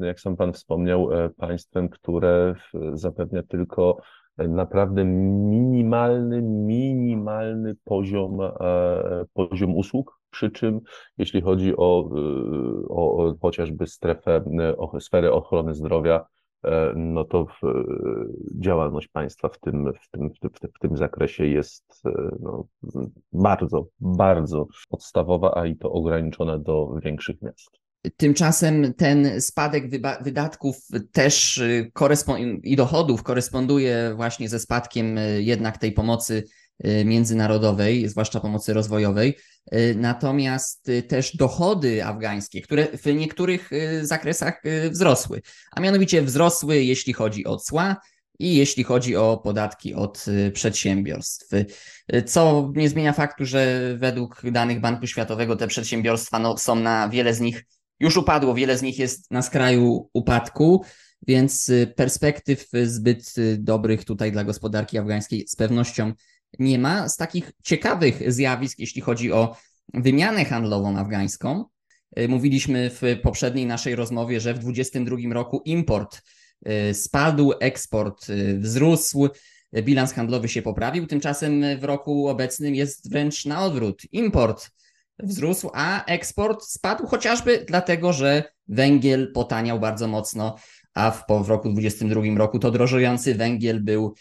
e, 0.00 0.06
jak 0.06 0.20
sam 0.20 0.37
pan 0.37 0.52
wspomniał, 0.52 1.08
państwem, 1.37 1.88
które 1.88 2.54
zapewnia 2.92 3.42
tylko 3.42 3.96
naprawdę 4.38 5.04
minimalny, 5.04 6.42
minimalny 6.42 7.75
poziom, 7.85 8.38
poziom 9.35 9.76
usług, 9.76 10.15
przy 10.30 10.50
czym 10.50 10.80
jeśli 11.18 11.40
chodzi 11.40 11.76
o, 11.76 12.11
y, 12.16 12.88
o, 12.88 13.16
o 13.16 13.35
chociażby 13.42 13.87
strefę, 13.87 14.45
y, 14.71 14.76
o 14.76 15.00
sferę 15.00 15.33
ochrony 15.33 15.75
zdrowia, 15.75 16.26
e, 16.64 16.92
no 16.97 17.25
to 17.25 17.47
w, 17.47 17.64
y, 17.64 17.75
działalność 18.61 19.09
państwa 19.09 19.49
w 19.49 19.59
tym, 19.59 19.92
w 20.02 20.11
tym, 20.11 20.30
w 20.30 20.38
tym, 20.38 20.50
w 20.75 20.78
tym 20.78 20.97
zakresie 20.97 21.47
jest 21.47 22.02
no, 22.40 22.66
bardzo, 23.33 23.87
bardzo 24.00 24.66
podstawowa, 24.88 25.54
a 25.56 25.66
i 25.66 25.76
to 25.76 25.92
ograniczona 25.92 26.59
do 26.59 26.99
większych 27.02 27.42
miast. 27.42 27.71
Tymczasem 28.16 28.95
ten 28.95 29.40
spadek 29.40 29.85
wydatków 30.25 30.76
też 31.12 31.62
i 32.62 32.76
dochodów 32.76 33.23
koresponduje 33.23 34.12
właśnie 34.16 34.49
ze 34.49 34.59
spadkiem 34.59 35.16
jednak 35.38 35.78
tej 35.78 35.92
pomocy 35.92 36.42
Y, 36.42 36.65
międzynarodowej, 37.04 38.09
zwłaszcza 38.09 38.40
pomocy 38.40 38.75
rozwojowej. 38.75 39.37
Y, 39.75 39.95
natomiast 39.99 40.88
y, 40.88 41.02
też 41.02 41.37
dochody 41.37 42.04
afgańskie, 42.04 42.62
które 42.62 42.87
w 42.87 43.06
niektórych 43.06 43.71
zakresach 44.02 44.62
wzrosły, 44.90 45.42
a 45.73 45.80
mianowicie 45.80 46.23
wzrosły, 46.23 46.85
jeśli 46.85 47.12
chodzi 47.12 47.47
o 47.47 47.56
cła, 47.56 47.97
i 48.38 48.56
jeśli 48.56 48.85
chodzi 48.85 49.16
o 49.16 49.37
podatki 49.37 49.95
od 49.95 50.25
przedsiębiorstw. 50.52 51.49
Co 52.26 52.73
nie 52.75 52.88
zmienia 52.88 53.12
faktu, 53.12 53.45
że 53.45 53.95
według 53.99 54.42
danych 54.50 54.80
Banku 54.80 55.06
Światowego 55.06 55.56
te 55.56 55.66
przedsiębiorstwa 55.66 56.38
no, 56.38 56.59
są 56.59 56.75
na 56.75 57.09
wiele 57.09 57.35
z 57.35 57.40
nich 57.40 57.64
już 58.00 58.16
upadło, 58.16 58.54
wiele 58.54 58.78
z 58.78 58.83
nich 58.83 58.99
jest 58.99 59.30
na 59.30 59.42
skraju 59.42 60.11
upadku, 60.12 60.85
więc 61.26 61.71
perspektyw 61.97 62.68
zbyt 62.85 63.35
dobrych 63.59 64.04
tutaj 64.04 64.33
dla 64.33 64.45
gospodarki 64.45 64.99
afgańskiej 64.99 65.49
z 65.49 65.56
pewnością 65.56 66.12
nie 66.59 66.79
ma. 66.79 67.09
Z 67.09 67.17
takich 67.17 67.53
ciekawych 67.65 68.33
zjawisk, 68.33 68.79
jeśli 68.79 69.03
chodzi 69.03 69.33
o 69.33 69.57
wymianę 69.95 70.45
handlową 70.45 70.99
afgańską, 70.99 71.65
y, 72.19 72.29
mówiliśmy 72.29 72.91
w 72.91 73.03
poprzedniej 73.23 73.67
naszej 73.67 73.95
rozmowie, 73.95 74.41
że 74.41 74.55
w 74.55 74.59
2022 74.59 75.35
roku 75.35 75.62
import 75.65 76.23
y, 76.91 76.95
spadł, 76.95 77.53
eksport 77.61 78.31
y, 78.31 78.59
wzrósł, 78.59 79.29
bilans 79.83 80.12
handlowy 80.12 80.49
się 80.49 80.62
poprawił. 80.62 81.07
Tymczasem 81.07 81.79
w 81.79 81.85
roku 81.85 82.29
obecnym 82.29 82.75
jest 82.75 83.11
wręcz 83.11 83.47
na 83.47 83.65
odwrót. 83.65 84.03
Import 84.12 84.71
wzrósł, 85.19 85.71
a 85.75 86.05
eksport 86.05 86.65
spadł 86.65 87.07
chociażby 87.07 87.65
dlatego, 87.69 88.12
że 88.12 88.45
węgiel 88.69 89.33
potaniał 89.33 89.81
bardzo 89.81 90.09
mocno, 90.09 90.57
a 90.95 91.11
w, 91.11 91.25
w 91.45 91.49
roku 91.49 91.69
2022 91.69 92.38
roku 92.38 92.59
to 92.59 92.71
drożejący 92.71 93.35
węgiel 93.35 93.81
był 93.81 94.15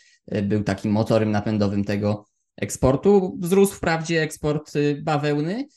był 0.43 0.63
takim 0.63 0.91
motorem 0.91 1.31
napędowym 1.31 1.83
tego 1.83 2.25
eksportu. 2.57 3.37
Wzrósł 3.39 3.75
wprawdzie 3.75 4.21
eksport 4.21 4.75
y, 4.75 5.01
bawełny. 5.03 5.67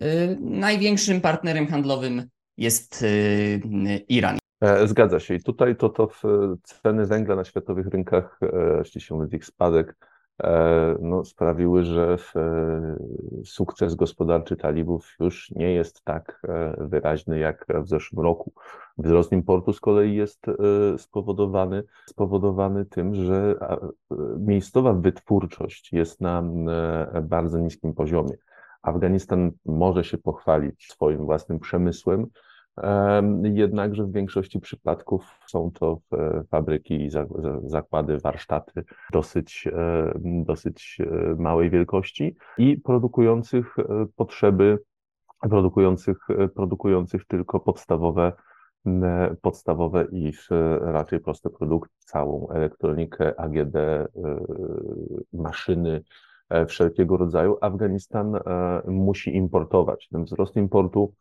E, 0.00 0.36
największym 0.40 1.20
partnerem 1.20 1.66
handlowym 1.66 2.28
jest 2.56 3.02
y, 3.02 3.60
Iran. 4.08 4.38
E, 4.60 4.88
zgadza 4.88 5.20
się. 5.20 5.34
I 5.34 5.42
tutaj 5.42 5.76
to, 5.76 5.88
to 5.88 6.08
ceny 6.62 7.06
węgla 7.06 7.36
na 7.36 7.44
światowych 7.44 7.86
rynkach, 7.86 8.40
ściśle 8.84 9.16
mówiąc 9.16 9.32
ich 9.32 9.44
spadek, 9.44 9.96
no, 11.00 11.24
sprawiły, 11.24 11.84
że 11.84 12.16
sukces 13.44 13.94
gospodarczy 13.94 14.56
talibów 14.56 15.16
już 15.20 15.50
nie 15.50 15.72
jest 15.72 16.04
tak 16.04 16.42
wyraźny 16.78 17.38
jak 17.38 17.66
w 17.82 17.88
zeszłym 17.88 18.24
roku. 18.24 18.52
Wzrost 18.98 19.32
importu 19.32 19.72
z 19.72 19.80
kolei 19.80 20.16
jest 20.16 20.48
e, 20.48 20.52
spowodowany, 20.98 21.82
spowodowany 22.06 22.84
tym, 22.84 23.14
że 23.14 23.54
miejscowa 24.38 24.92
wytwórczość 24.92 25.92
jest 25.92 26.20
na 26.20 26.42
e, 27.12 27.22
bardzo 27.22 27.58
niskim 27.58 27.94
poziomie. 27.94 28.36
Afganistan 28.82 29.52
może 29.66 30.04
się 30.04 30.18
pochwalić 30.18 30.88
swoim 30.92 31.24
własnym 31.24 31.58
przemysłem, 31.58 32.26
jednakże 33.42 34.04
w 34.04 34.12
większości 34.12 34.60
przypadków 34.60 35.24
są 35.46 35.70
to 35.70 35.98
e, 36.12 36.44
fabryki 36.50 37.04
i 37.04 37.10
zakłady, 37.62 38.18
warsztaty 38.18 38.84
dosyć, 39.12 39.68
dosyć 40.22 40.98
małej 41.38 41.70
wielkości 41.70 42.36
i 42.58 42.76
produkujących 42.76 43.76
potrzeby, 44.16 44.78
produkujących, 45.40 46.18
produkujących 46.54 47.26
tylko 47.26 47.60
podstawowe 47.60 48.32
podstawowe 49.42 50.06
i 50.12 50.32
raczej 50.80 51.20
proste 51.20 51.50
produkty, 51.50 51.94
całą 51.98 52.48
elektronikę, 52.48 53.40
AGD, 53.40 53.76
maszyny 55.32 56.02
e, 56.48 56.66
wszelkiego 56.66 57.16
rodzaju. 57.16 57.56
Afganistan 57.60 58.34
e, 58.36 58.40
musi 58.86 59.36
importować. 59.36 60.08
Ten 60.08 60.24
wzrost 60.24 60.56
importu 60.56 61.12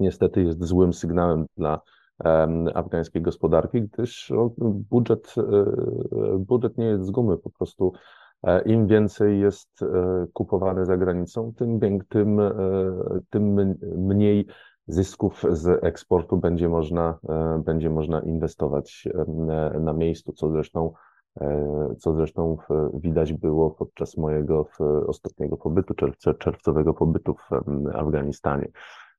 niestety 0.00 0.42
jest 0.42 0.64
złym 0.64 0.92
sygnałem 0.92 1.46
dla 1.56 1.80
afgańskiej 2.74 3.22
gospodarki, 3.22 3.82
gdyż 3.82 4.32
budżet, 4.90 5.34
e, 5.38 6.38
budżet 6.38 6.78
nie 6.78 6.86
jest 6.86 7.06
z 7.06 7.10
gumy, 7.10 7.38
po 7.38 7.50
prostu 7.50 7.92
im 8.66 8.86
więcej 8.86 9.40
jest 9.40 9.80
kupowane 10.32 10.86
za 10.86 10.96
granicą, 10.96 11.52
tym, 11.56 11.80
tym, 12.08 12.40
tym 13.30 13.74
mniej 13.96 14.46
zysków 14.86 15.44
z 15.50 15.84
eksportu 15.84 16.36
będzie 16.36 16.68
można, 16.68 17.18
e, 17.28 17.62
będzie 17.64 17.90
można 17.90 18.20
inwestować 18.20 19.08
e, 19.74 19.80
na 19.80 19.92
miejscu, 19.92 20.32
co 20.32 20.50
zresztą, 20.50 20.92
e, 21.40 21.94
co 21.98 22.14
zresztą 22.14 22.56
widać 22.94 23.32
było 23.32 23.70
podczas 23.70 24.16
mojego 24.16 24.66
ostatniego 25.06 25.56
pobytu, 25.56 25.94
czerwcowego 26.38 26.94
pobytu 26.94 27.34
w 27.34 27.52
Afganistanie. 27.94 28.68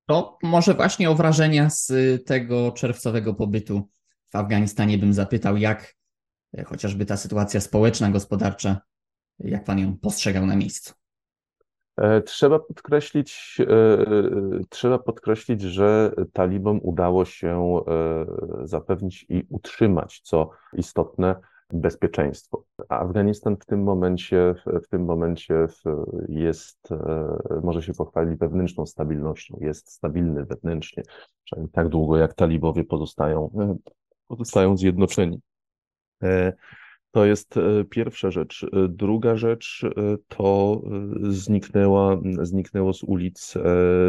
To 0.06 0.38
może 0.44 0.74
właśnie 0.74 1.10
o 1.10 1.16
wrażenia 1.16 1.70
z 1.70 1.92
tego 2.26 2.72
czerwcowego 2.72 3.34
pobytu 3.34 3.90
w 4.32 4.36
Afganistanie 4.36 4.98
bym 4.98 5.14
zapytał, 5.14 5.58
jak 5.58 5.96
chociażby 6.66 7.06
ta 7.06 7.18
sytuacja 7.18 7.62
społeczna, 7.62 8.12
gospodarcza, 8.12 8.82
jak 9.40 9.64
pan 9.64 9.80
ją 9.80 9.98
postrzegał 9.98 10.46
na 10.46 10.56
miejscu? 10.56 10.94
E, 11.98 12.22
trzeba 12.22 12.60
podkreślić, 12.60 13.58
e, 13.60 14.06
trzeba 14.70 15.00
podkreślić, 15.00 15.62
że 15.62 16.12
talibom 16.34 16.80
udało 16.84 17.26
się 17.26 17.82
e, 17.88 18.68
zapewnić 18.68 19.26
i 19.30 19.44
utrzymać, 19.50 20.22
co 20.24 20.50
istotne, 20.74 21.36
bezpieczeństwo. 21.74 22.64
Afganistan 22.90 23.58
w 23.58 23.66
tym 23.66 23.84
momencie, 23.84 24.56
w 24.84 24.88
tym 24.88 25.06
momencie 25.06 25.68
jest, 26.30 26.90
może 27.64 27.82
się 27.82 27.94
pochwalić 27.94 28.40
wewnętrzną 28.40 28.86
stabilnością, 28.86 29.58
jest 29.62 29.92
stabilny 29.92 30.46
wewnętrznie, 30.46 31.04
przynajmniej 31.44 31.72
tak 31.72 31.90
długo 31.90 32.18
jak 32.18 32.34
talibowie 32.34 32.84
pozostają, 32.84 33.50
pozostają 34.28 34.78
zjednoczeni. 34.78 35.40
To 37.16 37.26
jest 37.26 37.58
e, 37.58 37.84
pierwsza 37.90 38.32
rzecz. 38.32 38.64
E, 38.64 38.88
druga 38.90 39.36
rzecz 39.36 39.84
e, 39.84 40.16
to 40.28 40.82
zniknęła, 41.30 42.22
zniknęło 42.42 42.94
z 42.94 43.04
ulic 43.04 43.54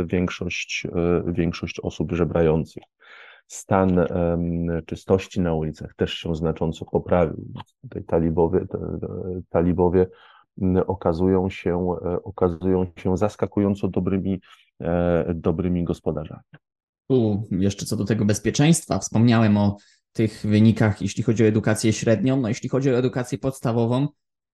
większość, 0.07 0.87
większość 1.27 1.81
osób 1.81 2.12
żebrających. 2.12 2.83
Stan 3.47 4.07
czystości 4.87 5.41
na 5.41 5.55
ulicach 5.55 5.95
też 5.95 6.15
się 6.15 6.37
znacząco 6.37 6.85
poprawił. 6.85 7.53
Tutaj 7.83 8.05
talibowie, 8.05 8.67
talibowie 9.49 10.07
okazują 10.87 11.51
się, 11.51 11.97
okazują 12.25 12.87
się 12.97 13.17
zaskakująco 13.17 13.89
dobrymi, 13.89 14.41
dobrymi 15.35 15.85
gospodarzami. 15.85 16.43
Tu 17.09 17.43
jeszcze 17.51 17.87
co 17.87 17.97
do 17.97 18.05
tego 18.05 18.25
bezpieczeństwa, 18.25 18.99
wspomniałem 18.99 19.57
o 19.57 19.77
tych 20.13 20.47
wynikach, 20.47 21.03
jeśli 21.03 21.23
chodzi 21.23 21.45
o 21.45 21.47
edukację 21.47 21.93
średnią. 21.93 22.41
No, 22.41 22.49
jeśli 22.49 22.69
chodzi 22.69 22.91
o 22.91 22.99
edukację 22.99 23.39
podstawową, 23.39 24.09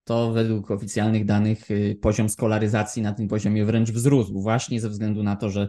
to 0.04 0.32
według 0.32 0.70
oficjalnych 0.70 1.24
danych 1.24 1.70
y, 1.70 1.98
poziom 2.00 2.28
skolaryzacji 2.28 3.02
na 3.02 3.12
tym 3.12 3.28
poziomie 3.28 3.64
wręcz 3.64 3.90
wzrósł, 3.90 4.40
właśnie 4.40 4.80
ze 4.80 4.88
względu 4.88 5.22
na 5.22 5.36
to, 5.36 5.50
że 5.50 5.68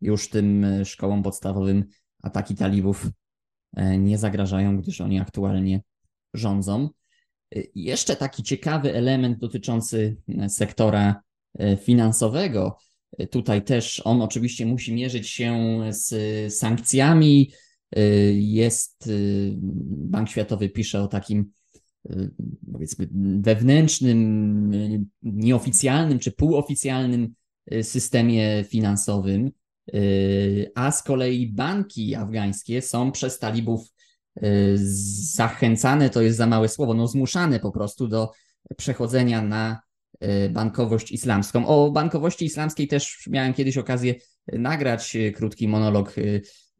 już 0.00 0.28
tym 0.28 0.64
y, 0.64 0.84
szkołom 0.84 1.22
podstawowym 1.22 1.84
ataki 2.24 2.54
talibów 2.54 3.06
e, 3.76 3.98
nie 3.98 4.18
zagrażają, 4.18 4.80
gdyż 4.80 5.00
oni 5.00 5.20
aktualnie 5.20 5.82
rządzą. 6.34 6.88
Y, 7.56 7.70
jeszcze 7.74 8.16
taki 8.16 8.42
ciekawy 8.42 8.94
element 8.94 9.38
dotyczący 9.38 10.16
sektora 10.48 11.22
finansowego. 11.82 12.78
Tutaj 13.30 13.64
też 13.64 14.02
on 14.04 14.22
oczywiście 14.22 14.66
musi 14.66 14.94
mierzyć 14.94 15.28
się 15.28 15.80
z 15.90 16.54
sankcjami. 16.54 17.52
Jest, 18.32 19.10
Bank 19.86 20.28
Światowy 20.28 20.68
pisze 20.68 21.02
o 21.02 21.08
takim 21.08 21.50
powiedzmy 22.72 23.08
wewnętrznym, 23.40 25.00
nieoficjalnym 25.22 26.18
czy 26.18 26.32
półoficjalnym 26.32 27.34
systemie 27.82 28.64
finansowym, 28.68 29.50
a 30.74 30.92
z 30.92 31.02
kolei 31.02 31.52
banki 31.52 32.14
afgańskie 32.14 32.82
są 32.82 33.12
przez 33.12 33.38
talibów 33.38 33.80
zachęcane, 35.34 36.10
to 36.10 36.22
jest 36.22 36.38
za 36.38 36.46
małe 36.46 36.68
słowo, 36.68 36.94
no 36.94 37.08
zmuszane 37.08 37.60
po 37.60 37.70
prostu 37.70 38.08
do 38.08 38.30
przechodzenia 38.76 39.42
na 39.42 39.80
bankowość 40.50 41.12
islamską. 41.12 41.66
O 41.66 41.90
bankowości 41.90 42.44
islamskiej 42.44 42.88
też 42.88 43.28
miałem 43.30 43.54
kiedyś 43.54 43.78
okazję 43.78 44.14
nagrać 44.52 45.16
krótki 45.34 45.68
monolog 45.68 46.14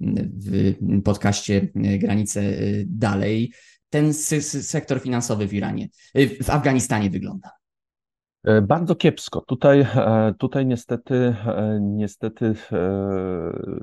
w 0.01 0.75
podcaście 1.05 1.69
Granice 1.75 2.43
Dalej 2.87 3.53
ten 3.91 4.15
sektor 4.15 5.01
finansowy 5.01 5.47
w 5.47 5.55
Iranie, 5.55 5.89
w 6.43 6.51
Afganistanie 6.51 7.11
wygląda? 7.11 7.51
E, 8.45 8.63
bardzo 8.63 8.95
kiepsko. 8.95 9.41
Tutaj, 9.41 9.81
e, 9.81 10.35
tutaj 10.39 10.67
niestety, 10.67 11.15
e, 11.47 11.79
niestety 11.81 12.55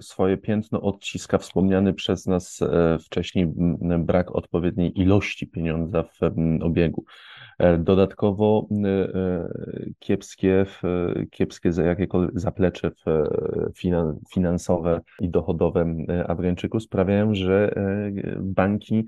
swoje 0.02 0.38
piętno 0.38 0.82
odciska 0.82 1.38
wspomniany 1.38 1.94
przez 1.94 2.28
nas 2.28 2.60
wcześniej 3.06 3.54
brak 4.00 4.36
odpowiedniej 4.36 5.00
ilości 5.00 5.48
pieniądza 5.48 6.04
w 6.04 6.20
obiegu. 6.64 7.06
E, 7.62 7.78
dodatkowo 7.78 8.68
e, 8.72 8.88
e, 8.88 9.50
kiepskie, 10.00 10.66
kiepskie 11.32 11.70
jakiekolwiek 11.86 12.40
zaplecze 12.40 12.92
finansowe 14.32 15.02
i 15.20 15.30
dochodowe 15.30 15.96
Afgańczyków 16.28 16.84
sprawiają, 16.84 17.36
że 17.36 17.76
banki 18.40 19.06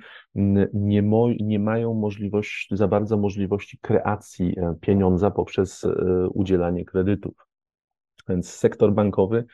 nie, 0.74 1.02
mo, 1.02 1.28
nie 1.40 1.60
mają 1.60 1.94
możliwości, 1.94 2.78
za 2.78 2.88
bardzo 2.88 3.18
możliwości 3.18 3.78
kreacji 3.82 4.56
pieniądza 4.82 5.32
poprzez 5.32 5.88
udzielanie 6.34 6.86
kredytów. 6.86 7.34
Więc 8.30 8.50
sektor 8.50 8.94
bankowy 8.94 9.46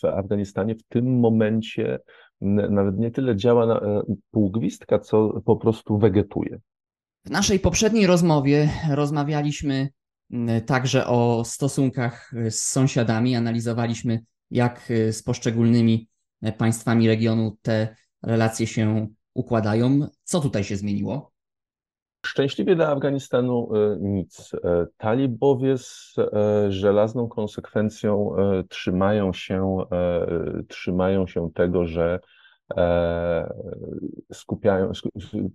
w 0.00 0.04
Afganistanie 0.04 0.74
w 0.74 0.82
tym 0.82 1.20
momencie 1.20 1.98
nawet 2.40 2.98
nie 2.98 3.10
tyle 3.10 3.36
działa 3.36 3.66
na 3.66 3.80
półgwistka, 4.30 4.98
co 4.98 5.40
po 5.44 5.56
prostu 5.56 5.98
wegetuje. 5.98 6.58
W 7.24 7.30
naszej 7.30 7.60
poprzedniej 7.60 8.06
rozmowie 8.06 8.70
rozmawialiśmy 8.90 9.88
mm, 10.30 10.64
także 10.64 11.06
o 11.06 11.42
stosunkach 11.44 12.32
z 12.50 12.60
sąsiadami, 12.62 13.36
analizowaliśmy, 13.36 14.20
jak 14.50 14.90
y, 14.90 15.12
z 15.12 15.22
poszczególnymi 15.22 16.08
e, 16.42 16.52
państwami 16.52 17.08
regionu 17.08 17.56
te 17.62 17.96
relacje 18.22 18.66
się 18.66 19.06
układają. 19.34 20.06
Co 20.24 20.40
tutaj 20.40 20.64
się 20.64 20.76
zmieniło? 20.76 21.32
Szczęśliwie 22.26 22.76
dla 22.76 22.88
Afganistanu 22.88 23.68
e, 23.74 23.96
nic. 24.00 24.52
E, 24.64 24.86
talibowie 24.96 25.78
z 25.78 26.14
żelazną 26.68 27.28
konsekwencją 27.28 28.36
trzymają 28.68 29.32
się, 29.32 29.78
trzymają 30.68 31.26
się 31.26 31.50
tego, 31.54 31.86
że 31.86 32.18
E, 32.18 32.37
skupiają, 34.32 34.92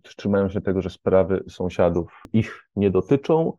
trzymają 0.02 0.49
się 0.49 0.62
tego, 0.62 0.82
że 0.82 0.89
sprawy 0.89 1.43
sąsiadów 1.49 2.21
ich 2.34 2.69
nie 2.76 2.91
dotyczą, 2.91 3.54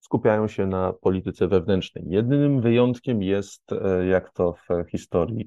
skupiają 0.00 0.48
się 0.48 0.66
na 0.66 0.92
polityce 0.92 1.48
wewnętrznej. 1.48 2.04
Jedynym 2.08 2.60
wyjątkiem 2.60 3.22
jest, 3.22 3.72
e, 3.72 4.06
jak 4.06 4.32
to 4.32 4.54
w 4.68 4.90
historii 4.90 5.46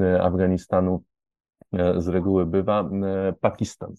e, 0.00 0.22
Afganistanu 0.22 1.02
z 1.96 2.08
reguły 2.08 2.46
bywa, 2.46 2.90
Pakistan. 3.40 3.94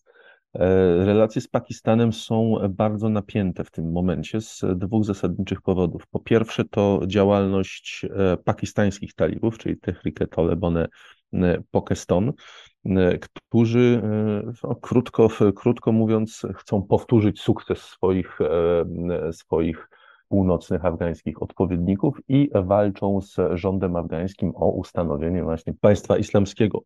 Relacje 1.05 1.41
z 1.41 1.47
Pakistanem 1.47 2.13
są 2.13 2.55
bardzo 2.69 3.10
napięte 3.10 3.63
w 3.63 3.71
tym 3.71 3.91
momencie 3.91 4.41
z 4.41 4.62
dwóch 4.75 5.05
zasadniczych 5.05 5.62
powodów. 5.62 6.08
Po 6.08 6.19
pierwsze, 6.19 6.65
to 6.65 6.99
działalność 7.08 8.05
pakistańskich 8.43 9.13
talibów, 9.13 9.58
czyli 9.58 9.77
Tehrike 9.77 10.27
Tolebone 10.27 10.88
Pokeston, 11.71 12.34
którzy, 13.21 14.02
no, 14.63 14.76
krótko, 14.76 15.30
krótko 15.56 15.91
mówiąc, 15.91 16.41
chcą 16.56 16.82
powtórzyć 16.82 17.41
sukces 17.41 17.80
swoich, 17.80 18.39
swoich 19.32 19.89
północnych 20.30 20.86
afgańskich 20.86 21.41
odpowiedników 21.41 22.21
i 22.28 22.50
walczą 22.54 23.21
z 23.21 23.38
rządem 23.54 23.95
afgańskim 23.95 24.52
o 24.56 24.69
ustanowienie 24.69 25.43
właśnie 25.43 25.74
państwa 25.82 26.17
islamskiego. 26.17 26.84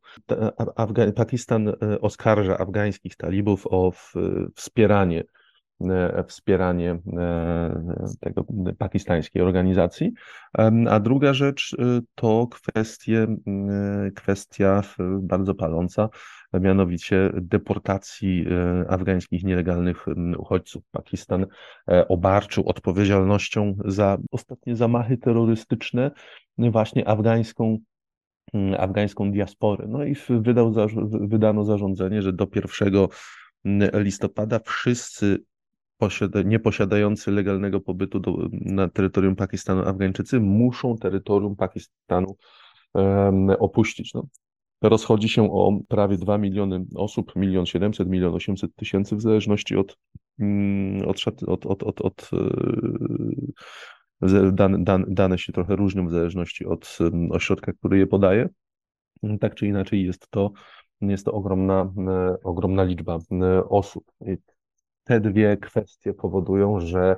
Afga 0.75 1.11
Pakistan 1.11 1.73
oskarża 2.01 2.57
afgańskich 2.57 3.15
talibów 3.15 3.67
o 3.69 3.91
wspieranie 4.55 5.23
E, 5.23 5.38
wspieranie 6.27 6.91
e, 7.17 8.05
tego 8.19 8.45
pakistańskiej 8.77 9.41
organizacji. 9.41 10.11
A 10.89 10.99
druga 10.99 11.33
rzecz 11.33 11.75
e, 11.79 12.01
to 12.15 12.47
kwestie, 12.47 13.27
kwestia 14.15 14.81
bardzo 15.21 15.55
paląca, 15.55 16.09
mianowicie 16.53 17.31
deportacji 17.33 18.45
afgańskich 18.89 19.43
nielegalnych 19.43 20.05
uchodźców. 20.37 20.83
Pakistan 20.91 21.45
obarczył 22.07 22.69
odpowiedzialnością 22.69 23.77
za 23.85 24.17
ostatnie 24.31 24.75
zamachy 24.75 25.17
terrorystyczne 25.17 26.11
właśnie 26.57 27.07
afgańską 27.07 27.77
afgańską 28.77 29.31
diasporę. 29.31 29.85
No 29.87 30.03
i 30.03 30.15
wydał, 30.29 30.73
wydano 31.21 31.65
zarządzenie, 31.65 32.21
że 32.21 32.33
do 32.33 32.47
1 32.55 33.07
listopada 33.93 34.59
wszyscy 34.65 35.43
nieposiadający 36.45 37.31
legalnego 37.31 37.81
pobytu 37.81 38.19
do, 38.19 38.49
na 38.51 38.89
terytorium 38.89 39.35
Pakistanu 39.35 39.81
Afgańczycy 39.81 40.39
muszą 40.39 40.97
terytorium 40.97 41.55
Pakistanu 41.55 42.37
um, 42.93 43.49
opuścić. 43.49 44.13
No. 44.13 44.27
Rozchodzi 44.81 45.29
się 45.29 45.51
o 45.51 45.79
prawie 45.87 46.17
2 46.17 46.37
miliony 46.37 46.85
osób, 46.95 47.35
milion 47.35 47.65
700, 47.65 48.09
milion 48.09 48.33
800 48.33 48.75
tysięcy 48.75 49.15
w 49.15 49.21
zależności 49.21 49.75
od, 49.75 49.97
mm, 50.39 51.07
od, 51.07 51.17
od, 51.47 51.65
od, 51.65 51.83
od, 51.83 52.01
od 52.01 52.29
e, 54.21 54.51
dane, 54.51 54.83
dane, 54.83 55.05
dane 55.07 55.37
się 55.37 55.53
trochę 55.53 55.75
różnią 55.75 56.07
w 56.07 56.11
zależności 56.11 56.65
od 56.65 56.97
ośrodka, 57.29 57.73
który 57.73 57.97
je 57.97 58.07
podaje. 58.07 58.49
Tak 59.39 59.55
czy 59.55 59.67
inaczej 59.67 60.05
jest 60.05 60.29
to, 60.29 60.51
jest 61.01 61.25
to 61.25 61.31
ogromna, 61.31 61.93
e, 62.07 62.35
ogromna 62.43 62.83
liczba 62.83 63.19
e, 63.31 63.69
osób. 63.69 64.03
Te 65.09 65.19
dwie 65.19 65.57
kwestie 65.57 66.13
powodują, 66.13 66.79
że 66.79 67.17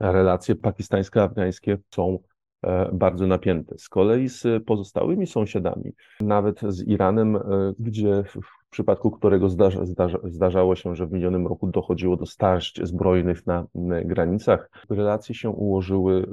relacje 0.00 0.54
pakistańsko-afgańskie 0.54 1.78
są 1.94 2.18
e, 2.62 2.90
bardzo 2.92 3.26
napięte. 3.26 3.78
Z 3.78 3.88
kolei 3.88 4.28
z 4.28 4.64
pozostałymi 4.64 5.26
sąsiadami, 5.26 5.92
nawet 6.20 6.60
z 6.68 6.82
Iranem, 6.82 7.36
e, 7.36 7.40
gdzie 7.78 8.24
w 8.24 8.70
przypadku 8.70 9.10
którego 9.10 9.48
zdarza, 9.48 9.84
zdarza, 9.84 10.18
zdarzało 10.24 10.76
się, 10.76 10.94
że 10.94 11.06
w 11.06 11.12
minionym 11.12 11.46
roku 11.46 11.66
dochodziło 11.66 12.16
do 12.16 12.26
starć 12.26 12.80
zbrojnych 12.82 13.46
na 13.46 13.66
granicach, 14.04 14.70
relacje 14.90 15.34
się 15.34 15.50
ułożyły, 15.50 16.26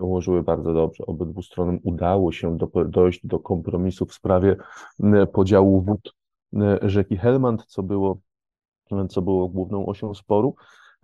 ułożyły 0.00 0.42
bardzo 0.42 0.74
dobrze. 0.74 1.06
Obydwu 1.06 1.42
stronom 1.42 1.78
udało 1.82 2.32
się 2.32 2.58
do, 2.58 2.70
dojść 2.84 3.26
do 3.26 3.38
kompromisu 3.38 4.06
w 4.06 4.14
sprawie 4.14 4.56
podziału 5.32 5.82
wód 5.82 6.14
rzeki 6.82 7.16
Helmand, 7.16 7.64
co 7.66 7.82
było 7.82 8.18
co 9.08 9.22
było 9.22 9.48
główną 9.48 9.86
osią 9.86 10.14
sporu. 10.14 10.54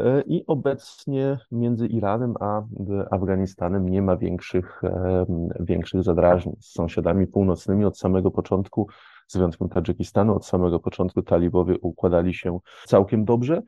E, 0.01 0.23
I 0.27 0.47
obecnie 0.47 1.39
między 1.53 1.87
Iranem 1.87 2.35
a 2.41 2.63
Afganistanem 3.11 3.89
nie 3.89 4.03
ma 4.03 4.17
większych, 4.17 4.85
e, 4.85 5.27
większych 5.61 6.03
zadrażnień. 6.03 6.57
Z 6.61 6.73
sąsiadami 6.73 7.27
północnymi 7.27 7.85
od 7.85 7.99
samego 7.99 8.31
początku, 8.31 8.89
z 9.29 9.37
wyjątkiem 9.37 9.69
Tadżykistanu, 9.69 10.37
od 10.37 10.47
samego 10.47 10.81
początku 10.81 11.23
talibowie 11.23 11.79
układali 11.79 12.35
się 12.35 12.59
całkiem 12.87 13.25
dobrze. 13.25 13.63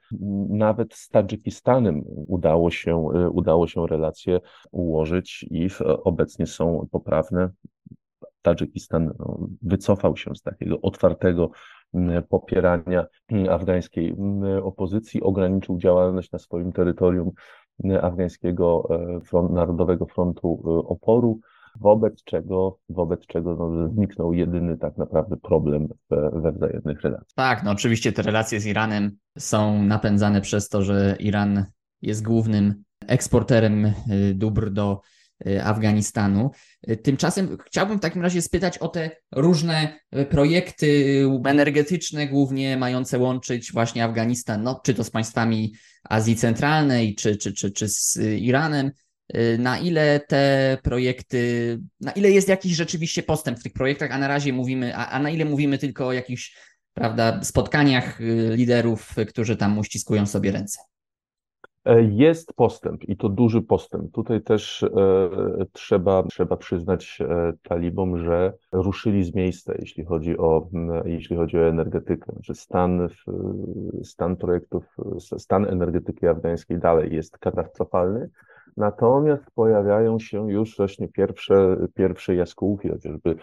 Nawet 0.49 0.95
z 0.95 1.09
Tadżykistanem 1.09 2.03
udało 2.07 2.71
się, 2.71 3.09
e, 3.15 3.31
udało 3.31 3.67
się 3.67 3.87
relacje 3.87 4.41
ułożyć 4.71 5.47
i 5.51 5.69
obecnie 6.05 6.47
są 6.47 6.89
poprawne. 6.91 7.51
Tadżykistan 8.43 9.15
no, 9.19 9.39
wycofał 9.63 10.17
się 10.17 10.35
z 10.35 10.43
takiego 10.43 10.81
otwartego 10.81 11.51
popierania 12.29 13.07
afgańskiej 13.51 14.15
opozycji, 14.63 15.23
ograniczył 15.23 15.79
działalność 15.79 16.33
na 16.33 16.39
swoim 16.39 16.73
terytorium 16.73 17.31
afgańskiego 18.03 18.89
e, 18.91 19.21
front, 19.21 19.51
Narodowego 19.51 20.07
Frontu 20.07 20.63
e, 20.67 20.89
Oporu, 20.89 21.41
wobec 21.81 22.25
czego, 22.25 22.79
wobec 22.89 23.27
czego 23.27 23.55
no, 23.55 23.89
zniknął 23.89 24.33
jedyny 24.33 24.79
tak 24.79 24.97
naprawdę 24.97 25.37
problem 25.37 25.89
we, 26.11 26.31
we 26.31 26.53
wzajemnych 26.53 27.01
relacjach. 27.03 27.35
Tak, 27.35 27.63
no 27.65 27.71
oczywiście 27.71 28.13
te 28.13 28.23
relacje 28.23 28.61
z 28.61 28.67
Iranem 28.67 29.17
są 29.39 29.83
napędzane 29.83 30.41
przez 30.41 30.69
to, 30.69 30.83
że 30.83 31.17
Iran 31.21 31.65
jest 32.03 32.25
głównym 32.25 32.85
eksporterem 33.07 33.85
e, 33.87 33.93
dóbr 34.35 34.71
do 34.71 35.01
Afganistanu. 35.63 36.51
Tymczasem 37.03 37.57
chciałbym 37.67 37.99
w 37.99 38.01
takim 38.01 38.23
razie 38.23 38.43
spytać 38.43 38.79
o 38.79 38.89
te 38.89 39.11
różne 39.33 39.99
projekty 40.31 41.21
energetyczne, 41.45 42.27
głównie 42.27 42.77
mające 42.77 43.19
łączyć 43.19 43.73
właśnie 43.73 44.05
Afganistan, 44.05 44.63
no, 44.63 44.81
czy 44.85 44.95
to 44.95 45.05
z 45.05 45.11
państwami 45.11 45.75
Azji 46.05 46.37
Centralnej, 46.37 47.15
czy, 47.15 47.37
czy, 47.37 47.53
czy, 47.53 47.71
czy 47.71 47.89
z 47.89 48.19
Iranem. 48.39 48.91
Na 49.59 49.79
ile 49.79 50.21
te 50.29 50.79
projekty, 50.83 51.79
na 52.01 52.13
ile 52.13 52.31
jest 52.31 52.49
jakiś 52.49 52.73
rzeczywiście 52.73 53.23
postęp 53.23 53.59
w 53.59 53.63
tych 53.63 53.73
projektach, 53.73 54.11
a 54.11 54.19
na 54.19 54.29
razie 54.29 54.53
mówimy, 54.53 54.97
a, 54.97 55.09
a 55.09 55.19
na 55.19 55.31
ile 55.31 55.45
mówimy 55.45 55.79
tylko 55.79 56.07
o 56.07 56.13
jakichś 56.13 56.57
prawda, 56.95 57.41
spotkaniach 57.45 58.19
liderów, 58.51 59.15
którzy 59.29 59.57
tam 59.57 59.79
uściskują 59.79 60.27
sobie 60.27 60.53
ręce? 60.53 60.79
E, 61.85 62.03
jest 62.03 62.53
postęp 62.53 63.05
i 63.09 63.17
to 63.17 63.29
duży 63.29 63.63
postęp. 63.63 64.13
Tutaj 64.13 64.43
też 64.43 64.83
e, 64.83 64.89
trzeba, 65.73 66.23
trzeba 66.23 66.57
przyznać 66.57 67.19
e, 67.21 67.53
talibom, 67.63 68.19
że 68.19 68.53
ruszyli 68.73 69.25
z 69.25 69.35
miejsca, 69.35 69.75
jeśli 69.79 70.05
chodzi 70.05 70.39
o, 70.39 70.69
jeśli 71.05 71.37
chodzi 71.37 71.59
o 71.59 71.69
energetykę. 71.69 72.33
Że 72.41 72.55
stan, 72.55 73.09
stan 74.03 74.37
projektów, 74.37 74.97
stan 75.39 75.67
energetyki 75.67 76.27
afgańskiej 76.27 76.79
dalej 76.79 77.15
jest 77.15 77.39
katastrofalny. 77.39 78.31
Natomiast 78.77 79.45
pojawiają 79.55 80.19
się 80.19 80.53
już 80.53 80.77
właśnie 80.77 81.09
pierwsze, 81.09 81.77
pierwsze 81.95 82.35
jaskółki, 82.35 82.89
chociażby 82.89 83.37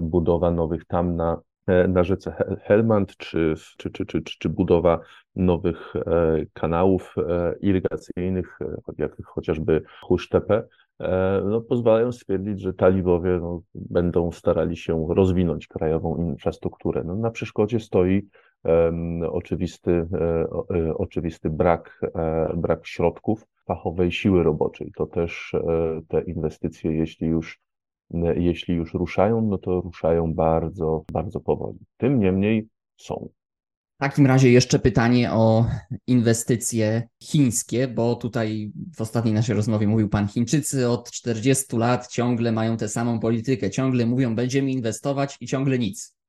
budowa 0.00 0.50
nowych 0.50 0.84
tam 0.84 1.16
na 1.16 1.40
na 1.88 2.04
rzece 2.04 2.56
Helmand, 2.62 3.16
czy, 3.16 3.54
czy, 3.76 3.90
czy, 3.90 4.06
czy, 4.06 4.22
czy 4.22 4.48
budowa 4.48 5.00
nowych 5.36 5.96
e, 5.96 6.02
kanałów 6.52 7.14
e, 7.18 7.54
irygacyjnych, 7.60 8.58
jak 8.98 9.24
chociażby 9.24 9.82
Husztepe, 10.02 10.62
no, 11.44 11.60
pozwalają 11.60 12.12
stwierdzić, 12.12 12.60
że 12.60 12.72
talibowie 12.72 13.38
no, 13.42 13.62
będą 13.74 14.32
starali 14.32 14.76
się 14.76 15.06
rozwinąć 15.10 15.66
krajową 15.66 16.16
infrastrukturę. 16.16 17.04
No, 17.04 17.16
na 17.16 17.30
przeszkodzie 17.30 17.80
stoi 17.80 18.28
um, 18.64 19.22
oczywisty, 19.22 20.08
oczywisty 20.94 21.50
brak, 21.50 22.00
brak 22.56 22.86
środków 22.86 23.46
fachowej 23.66 24.12
siły 24.12 24.42
roboczej. 24.42 24.92
To 24.96 25.06
też 25.06 25.52
te 26.08 26.22
inwestycje, 26.22 26.92
jeśli 26.92 27.28
już 27.28 27.60
jeśli 28.36 28.74
już 28.74 28.94
ruszają, 28.94 29.42
no 29.42 29.58
to 29.58 29.80
ruszają 29.80 30.34
bardzo, 30.34 31.04
bardzo 31.12 31.40
powoli. 31.40 31.78
Tym 31.96 32.20
niemniej 32.20 32.68
są. 32.96 33.28
W 33.96 34.02
takim 34.02 34.26
razie 34.26 34.50
jeszcze 34.50 34.78
pytanie 34.78 35.32
o 35.32 35.66
inwestycje 36.06 37.08
chińskie, 37.22 37.88
bo 37.88 38.14
tutaj 38.14 38.72
w 38.96 39.00
ostatniej 39.00 39.34
naszej 39.34 39.56
rozmowie 39.56 39.88
mówił 39.88 40.08
Pan, 40.08 40.28
Chińczycy 40.28 40.88
od 40.88 41.10
40 41.10 41.76
lat 41.76 42.08
ciągle 42.08 42.52
mają 42.52 42.76
tę 42.76 42.88
samą 42.88 43.20
politykę, 43.20 43.70
ciągle 43.70 44.06
mówią, 44.06 44.34
będziemy 44.34 44.70
inwestować 44.70 45.36
i 45.40 45.46
ciągle 45.46 45.78
nic. 45.78 46.19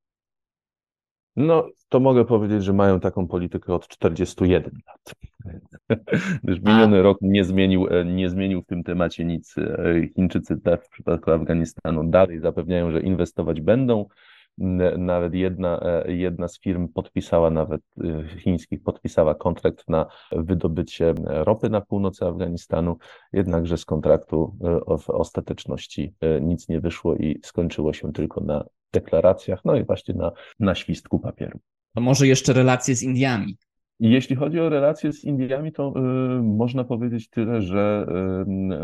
No, 1.36 1.70
to 1.90 2.00
mogę 2.00 2.26
powiedzieć, 2.26 2.64
że 2.64 2.74
mają 2.74 3.00
taką 3.00 3.28
politykę 3.28 3.74
od 3.74 3.88
41 3.88 4.80
lat. 4.88 5.16
Gdyż 6.44 6.60
miniony 6.60 7.02
rok 7.02 7.18
nie 7.22 7.44
zmienił, 7.44 7.88
e, 7.88 8.06
nie 8.06 8.30
zmienił 8.30 8.62
w 8.62 8.66
tym 8.66 8.84
temacie 8.84 9.26
nic. 9.26 9.56
E, 9.58 10.08
Chińczycy 10.16 10.62
w 10.84 10.90
przypadku 10.90 11.32
Afganistanu 11.32 12.04
dalej 12.04 12.40
zapewniają, 12.40 12.92
że 12.92 13.02
inwestować 13.02 13.62
będą. 13.62 14.06
Nawet 14.98 15.34
jedna, 15.34 15.80
e, 15.80 16.12
jedna 16.12 16.48
z 16.48 16.60
firm 16.60 16.88
podpisała, 16.88 17.50
nawet 17.50 17.82
chińskich, 18.38 18.84
podpisała 18.84 19.36
kontrakt 19.36 19.90
na 19.90 20.06
wydobycie 20.32 21.14
ropy 21.26 21.70
na 21.70 21.82
północy 21.82 22.26
Afganistanu, 22.26 22.98
jednakże 23.34 23.78
z 23.78 23.86
kontraktu 23.86 24.56
w 25.00 25.10
ostateczności 25.10 26.14
nic 26.42 26.70
nie 26.70 26.80
wyszło 26.80 27.16
i 27.16 27.40
skończyło 27.44 27.94
się 27.94 28.14
tylko 28.14 28.42
na 28.42 28.66
deklaracjach, 28.94 29.66
no 29.66 29.76
i 29.76 29.84
właśnie 29.84 30.16
na, 30.16 30.32
na 30.60 30.76
świstku 30.76 31.20
papieru. 31.20 31.60
To 31.96 32.02
może 32.02 32.28
jeszcze 32.28 32.54
relacje 32.54 32.96
z 32.96 33.04
Indiami. 33.04 33.58
Jeśli 34.00 34.36
chodzi 34.36 34.60
o 34.60 34.70
relacje 34.70 35.14
z 35.14 35.24
Indiami, 35.24 35.72
to 35.72 35.94
y, 35.96 36.00
można 36.44 36.84
powiedzieć 36.84 37.30
tyle, 37.30 37.62
że, 37.62 38.08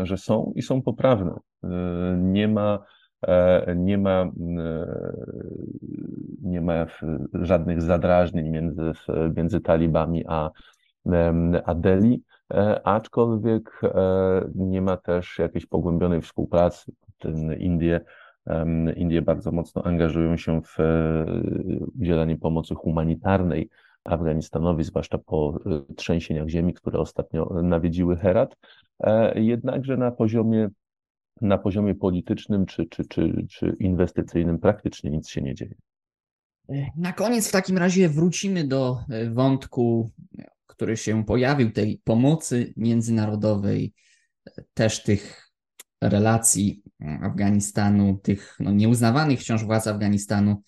y, 0.00 0.06
że 0.06 0.16
są 0.16 0.52
i 0.56 0.62
są 0.62 0.82
poprawne. 0.82 1.32
Y, 1.64 1.68
nie 2.16 2.48
ma, 2.48 2.84
e, 3.26 3.74
nie 3.76 3.98
ma, 3.98 4.24
y, 4.24 4.28
nie 6.42 6.60
ma 6.60 6.86
żadnych 7.32 7.82
zadrażnień 7.82 8.48
między, 8.48 8.92
między 9.36 9.60
talibami 9.60 10.24
a, 10.28 10.50
a 11.64 11.74
Delhi, 11.74 12.22
e, 12.54 12.86
aczkolwiek 12.86 13.80
e, 13.82 14.48
nie 14.54 14.82
ma 14.82 14.96
też 14.96 15.38
jakiejś 15.38 15.66
pogłębionej 15.66 16.22
współpracy. 16.22 16.92
Indie 17.58 18.00
Indie 18.96 19.22
bardzo 19.22 19.52
mocno 19.52 19.84
angażują 19.84 20.36
się 20.36 20.62
w 20.62 20.76
udzielanie 22.00 22.36
pomocy 22.36 22.74
humanitarnej 22.74 23.70
Afganistanowi, 24.04 24.84
zwłaszcza 24.84 25.18
po 25.18 25.60
y, 25.90 25.94
trzęsieniach 25.94 26.48
ziemi, 26.48 26.74
które 26.74 26.98
ostatnio 26.98 27.62
nawiedziły 27.62 28.16
Herat. 28.16 28.56
E, 29.00 29.40
jednakże 29.40 29.96
na 29.96 30.10
poziomie, 30.10 30.68
na 31.40 31.58
poziomie 31.58 31.94
politycznym 31.94 32.66
czy, 32.66 32.86
czy, 32.86 33.04
czy, 33.04 33.46
czy 33.50 33.76
inwestycyjnym 33.80 34.58
praktycznie 34.58 35.10
nic 35.10 35.28
się 35.28 35.42
nie 35.42 35.54
dzieje. 35.54 35.74
Na 36.96 37.12
koniec 37.12 37.48
w 37.48 37.52
takim 37.52 37.78
razie 37.78 38.08
wrócimy 38.08 38.64
do 38.64 38.98
e, 39.10 39.30
wątku, 39.30 40.10
który 40.66 40.96
się 40.96 41.24
pojawił, 41.24 41.72
tej 41.72 42.00
pomocy 42.04 42.72
międzynarodowej, 42.76 43.94
e, 44.46 44.62
też 44.74 45.02
tych 45.02 45.47
relacji 46.00 46.82
Afganistanu, 47.22 48.18
tych 48.22 48.56
no, 48.60 48.70
nieuznawanych 48.72 49.40
wciąż 49.40 49.64
władz 49.64 49.86
Afganistanu 49.86 50.62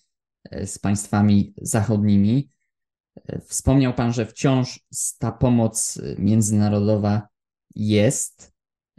z 0.65 0.79
państwami 0.79 1.53
zachodnimi. 1.61 2.49
Wspomniał 3.41 3.93
Pan, 3.93 4.13
że 4.13 4.25
wciąż 4.25 4.79
ta 5.19 5.31
pomoc 5.31 6.01
międzynarodowa 6.17 7.27
jest. 7.75 8.53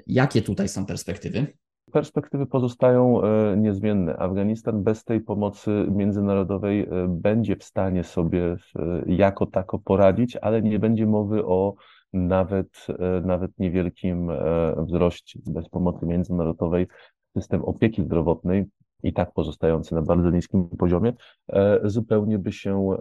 Jakie 0.06 0.42
tutaj 0.42 0.68
są 0.68 0.86
perspektywy? 0.86 1.46
Perspektywy 1.92 2.46
pozostają 2.46 3.22
e, 3.22 3.56
niezmienne. 3.56 4.16
Afganistan 4.16 4.82
bez 4.82 5.04
tej 5.04 5.20
pomocy 5.20 5.86
międzynarodowej 5.90 6.80
e, 6.80 6.86
będzie 7.08 7.56
w 7.56 7.64
stanie 7.64 8.04
sobie 8.04 8.44
e, 8.44 8.56
jako 9.06 9.46
tako 9.46 9.78
poradzić, 9.78 10.36
ale 10.36 10.62
nie 10.62 10.78
będzie 10.78 11.06
mowy 11.06 11.44
o 11.44 11.74
nawet, 12.12 12.86
nawet 13.24 13.58
niewielkim 13.58 14.30
wzroście. 14.76 15.40
Bez 15.46 15.68
pomocy 15.68 16.06
międzynarodowej 16.06 16.86
system 17.36 17.64
opieki 17.64 18.02
zdrowotnej 18.02 18.66
i 19.02 19.12
tak 19.12 19.32
pozostający 19.32 19.94
na 19.94 20.02
bardzo 20.02 20.30
niskim 20.30 20.68
poziomie, 20.68 21.12
e, 21.48 21.80
zupełnie 21.84 22.38
by 22.38 22.52
się, 22.52 22.96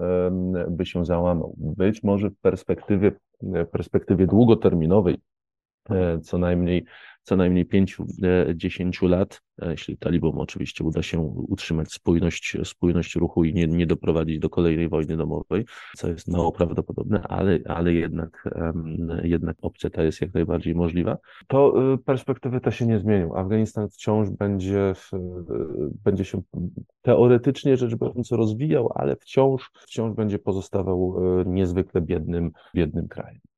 by 0.70 0.86
się 0.86 1.06
załamał. 1.06 1.56
Być 1.58 2.04
może 2.04 2.30
w 2.30 2.38
perspektywie, 2.38 3.12
perspektywie 3.72 4.28
długoterminowej, 4.28 5.18
e, 5.90 6.20
co 6.20 6.38
najmniej 6.38 6.86
co 7.24 7.36
najmniej 7.36 7.66
5-10 7.66 9.06
e, 9.06 9.10
lat, 9.10 9.42
e, 9.62 9.72
jeśli 9.72 9.98
talibom 9.98 10.40
oczywiście 10.40 10.84
uda 10.84 11.02
się 11.02 11.20
utrzymać 11.48 11.94
spójność, 11.94 12.58
spójność 12.64 13.16
ruchu 13.16 13.44
i 13.44 13.54
nie, 13.54 13.68
nie 13.68 13.88
doprowadzić 13.88 14.40
do 14.40 14.50
kolejnej 14.50 14.90
wojny 14.90 15.18
domowej, 15.18 15.66
co 15.98 16.08
jest 16.08 16.28
mało 16.28 16.52
prawdopodobne, 16.52 17.22
ale, 17.22 17.60
ale 17.66 17.94
jednak, 17.94 18.50
jednak 19.24 19.58
opcja 19.62 19.90
ta 19.90 20.04
jest 20.04 20.22
jak 20.22 20.34
najbardziej 20.34 20.76
możliwa, 20.76 21.18
to 21.48 21.94
y, 21.94 21.98
perspektywy 21.98 22.62
te 22.62 22.72
się 22.72 22.86
nie 22.86 23.00
zmienią. 23.00 23.36
Afganistan 23.36 23.90
wciąż 23.90 24.30
będzie, 24.30 24.94
będzie 26.04 26.26
się 26.26 26.42
teoretycznie 27.02 27.78
rzecz 27.78 27.96
biorąc 27.96 28.32
rozwijał, 28.32 28.92
ale 28.96 29.16
wciąż, 29.16 29.72
wciąż 29.74 30.16
będzie 30.16 30.40
pozostawał 30.40 31.16
y, 31.42 31.46
niezwykle 31.46 32.02
biednym, 32.02 32.52
biednym 32.76 33.08
krajem 33.08 33.51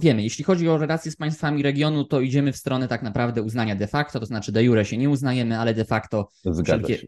wiemy, 0.00 0.22
jeśli 0.22 0.44
chodzi 0.44 0.68
o 0.68 0.78
relacje 0.78 1.10
z 1.10 1.16
państwami 1.16 1.62
regionu, 1.62 2.04
to 2.04 2.20
idziemy 2.20 2.52
w 2.52 2.56
stronę 2.56 2.88
tak 2.88 3.02
naprawdę 3.02 3.42
uznania 3.42 3.76
de 3.76 3.86
facto, 3.86 4.20
to 4.20 4.26
znaczy 4.26 4.52
de 4.52 4.64
jure 4.64 4.84
się 4.84 4.96
nie 4.96 5.10
uznajemy, 5.10 5.58
ale 5.58 5.74
de 5.74 5.84
facto 5.84 6.28
wszelkie, 6.64 6.98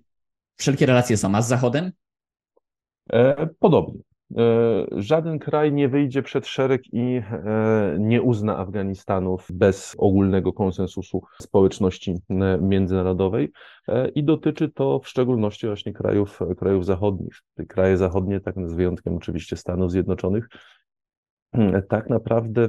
wszelkie 0.57 0.87
relacje 0.87 1.17
są. 1.17 1.35
A 1.35 1.43
z 1.43 1.49
Zachodem? 1.49 1.93
E, 3.13 3.49
podobnie. 3.59 4.03
E, 4.37 4.87
żaden 4.91 5.39
kraj 5.39 5.73
nie 5.73 5.89
wyjdzie 5.89 6.23
przed 6.23 6.47
szereg 6.47 6.83
i 6.93 7.23
e, 7.33 7.97
nie 7.99 8.23
uzna 8.23 8.59
Afganistanu 8.59 9.37
bez 9.51 9.95
ogólnego 9.99 10.53
konsensusu 10.53 11.23
społeczności 11.43 12.15
e, 12.31 12.59
międzynarodowej 12.63 13.53
i 14.15 14.25
dotyczy 14.25 14.69
to 14.69 15.01
w 15.05 15.09
szczególności 15.09 15.67
właśnie 15.67 15.93
krajów, 15.93 16.41
krajów 16.59 16.87
zachodnich. 16.87 17.43
Kraje 17.69 17.97
zachodnie, 17.97 18.41
tak 18.41 18.55
z 18.69 18.73
wyjątkiem 18.73 19.17
oczywiście 19.17 19.57
Stanów 19.57 19.91
Zjednoczonych, 19.91 20.49
tak 21.89 22.11
naprawdę, 22.11 22.69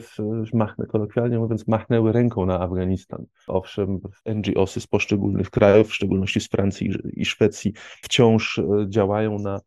machnę, 0.53 0.85
kolokwialnie 0.85 1.39
mówiąc, 1.39 1.67
machnęły 1.67 2.11
ręką 2.11 2.45
na 2.45 2.59
Afganistan. 2.59 3.25
Owszem, 3.47 3.99
NGOsy 4.25 4.81
z 4.81 4.87
poszczególnych 4.87 5.49
krajów, 5.49 5.87
w 5.87 5.93
szczególności 5.93 6.39
z 6.39 6.49
Francji 6.49 6.91
i 7.13 7.25
Szwecji, 7.25 7.73
wciąż 8.01 8.59
e, 8.59 8.85
działają 8.89 9.39
na 9.39 9.59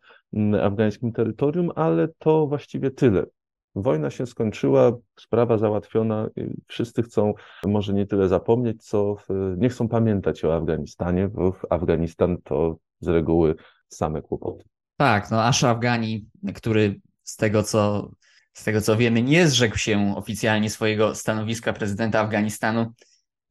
afgańskim 0.62 1.12
terytorium, 1.12 1.70
ale 1.74 2.08
to 2.18 2.46
właściwie 2.46 2.90
tyle. 2.90 3.26
Wojna 3.74 4.10
się 4.10 4.26
skończyła, 4.26 4.92
sprawa 5.20 5.58
załatwiona, 5.58 6.28
wszyscy 6.66 7.02
chcą 7.02 7.34
może 7.66 7.94
nie 7.94 8.06
tyle 8.06 8.28
zapomnieć, 8.28 8.84
co 8.86 9.16
nie 9.56 9.68
chcą 9.68 9.88
pamiętać 9.88 10.44
o 10.44 10.56
Afganistanie, 10.56 11.28
bo 11.28 11.52
Afganistan 11.70 12.36
to 12.44 12.76
z 13.00 13.08
reguły 13.08 13.54
same 13.88 14.22
kłopoty. 14.22 14.64
Tak, 14.96 15.30
no 15.30 15.42
Ashraf 15.42 15.78
Ghani, 15.78 16.26
który 16.54 17.00
z 17.22 17.36
tego 17.36 17.62
co, 17.62 18.10
z 18.54 18.64
tego 18.64 18.80
co 18.80 18.96
wiemy 18.96 19.22
nie 19.22 19.48
zrzekł 19.48 19.78
się 19.78 20.14
oficjalnie 20.16 20.70
swojego 20.70 21.14
stanowiska 21.14 21.72
prezydenta 21.72 22.20
Afganistanu, 22.20 22.92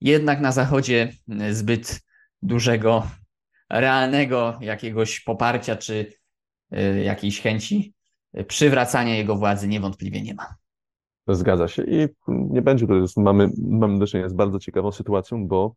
jednak 0.01 0.41
na 0.41 0.51
Zachodzie 0.51 1.13
zbyt 1.51 2.01
dużego, 2.41 3.07
realnego 3.69 4.57
jakiegoś 4.61 5.19
poparcia 5.19 5.75
czy 5.75 6.13
y, 6.73 7.03
jakiejś 7.03 7.41
chęci 7.41 7.93
przywracania 8.47 9.15
jego 9.15 9.35
władzy 9.35 9.67
niewątpliwie 9.67 10.21
nie 10.21 10.33
ma. 10.33 10.55
Zgadza 11.27 11.67
się 11.67 11.83
i 11.83 12.07
nie 12.27 12.61
będzie, 12.61 12.87
to 12.87 13.21
mamy, 13.21 13.49
mamy 13.57 13.99
do 13.99 14.07
czynienia 14.07 14.29
z 14.29 14.33
bardzo 14.33 14.59
ciekawą 14.59 14.91
sytuacją, 14.91 15.47
bo 15.47 15.75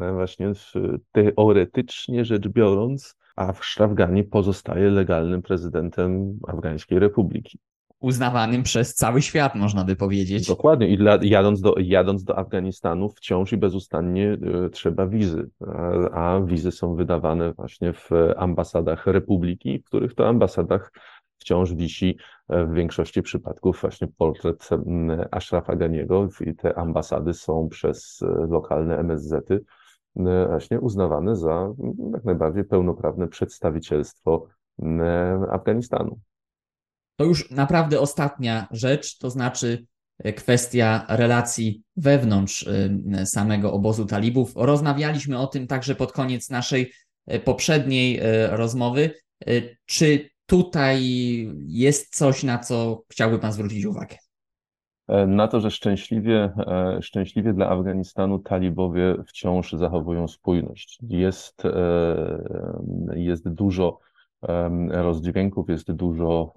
e, 0.00 0.12
właśnie 0.12 0.52
teoretycznie 1.12 2.24
rzecz 2.24 2.48
biorąc, 2.48 3.16
Ashraf 3.36 3.94
Ghani 3.94 4.24
pozostaje 4.24 4.90
legalnym 4.90 5.42
prezydentem 5.42 6.38
Afgańskiej 6.48 6.98
Republiki. 6.98 7.58
Uznawanym 8.00 8.62
przez 8.62 8.94
cały 8.94 9.22
świat, 9.22 9.54
można 9.54 9.84
by 9.84 9.96
powiedzieć. 9.96 10.48
Dokładnie. 10.48 10.88
I 10.88 10.98
dla, 10.98 11.18
jadąc, 11.22 11.60
do, 11.60 11.74
jadąc 11.78 12.24
do 12.24 12.38
Afganistanu 12.38 13.08
wciąż 13.08 13.52
i 13.52 13.56
bezustannie 13.56 14.38
y, 14.66 14.70
trzeba 14.70 15.06
wizy, 15.06 15.50
a, 16.12 16.34
a 16.34 16.40
wizy 16.40 16.72
są 16.72 16.94
wydawane 16.94 17.52
właśnie 17.52 17.92
w 17.92 18.10
ambasadach 18.36 19.06
Republiki, 19.06 19.78
w 19.78 19.84
których 19.84 20.14
to 20.14 20.28
ambasadach 20.28 20.92
wciąż 21.38 21.74
wisi 21.74 22.16
e, 22.48 22.64
w 22.64 22.74
większości 22.74 23.22
przypadków 23.22 23.80
właśnie 23.80 24.08
portret 24.18 24.68
Ashrafa 25.30 25.76
Ganiego 25.76 26.28
i 26.46 26.54
te 26.54 26.78
ambasady 26.78 27.34
są 27.34 27.68
przez 27.68 28.22
e, 28.22 28.46
lokalne 28.50 28.98
MSZ-y 28.98 29.64
właśnie 30.48 30.80
uznawane 30.80 31.36
za 31.36 31.68
jak 32.12 32.24
najbardziej 32.24 32.64
pełnoprawne 32.64 33.28
przedstawicielstwo 33.28 34.46
Afganistanu. 35.50 36.18
To 37.16 37.24
już 37.24 37.50
naprawdę 37.50 38.00
ostatnia 38.00 38.66
rzecz, 38.70 39.18
to 39.18 39.30
znaczy 39.30 39.86
e, 40.18 40.32
kwestia 40.32 41.06
relacji 41.08 41.82
wewnątrz 41.96 42.68
samego 43.24 43.72
obozu 43.72 44.06
talibów. 44.06 44.52
Rozmawialiśmy 44.56 45.38
o 45.38 45.46
tym 45.46 45.66
także 45.66 45.94
pod 45.94 46.12
koniec 46.12 46.50
naszej 46.50 46.92
poprzedniej 47.44 48.20
rozmowy. 48.50 49.10
Czy 49.86 50.30
tutaj 50.46 51.02
jest 51.66 52.16
coś, 52.16 52.42
na 52.42 52.58
co 52.58 53.02
chciałby 53.08 53.38
Pan 53.38 53.52
zwrócić 53.52 53.84
uwagę? 53.84 54.16
E, 55.08 55.26
na 55.26 55.48
to, 55.48 55.60
że 55.60 55.70
szczęśliwie, 55.70 56.52
e, 56.58 56.98
szczęśliwie 57.02 57.52
dla 57.52 57.68
Afganistanu 57.68 58.38
talibowie 58.38 59.16
wciąż 59.26 59.72
zachowują 59.72 60.28
spójność. 60.28 60.98
Jest, 61.02 61.64
e, 61.64 63.12
jest 63.14 63.48
dużo 63.48 63.98
rozdźwięków, 64.90 65.68
jest 65.68 65.92
dużo, 65.92 66.52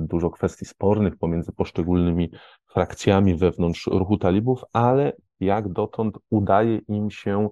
dużo 0.00 0.30
kwestii 0.30 0.64
spornych 0.64 1.16
pomiędzy 1.16 1.52
poszczególnymi 1.52 2.30
frakcjami 2.66 3.34
wewnątrz 3.34 3.86
ruchu 3.86 4.18
talibów, 4.18 4.64
ale 4.72 5.12
jak 5.40 5.68
dotąd 5.68 6.18
udaje 6.30 6.78
im 6.88 7.10
się 7.10 7.48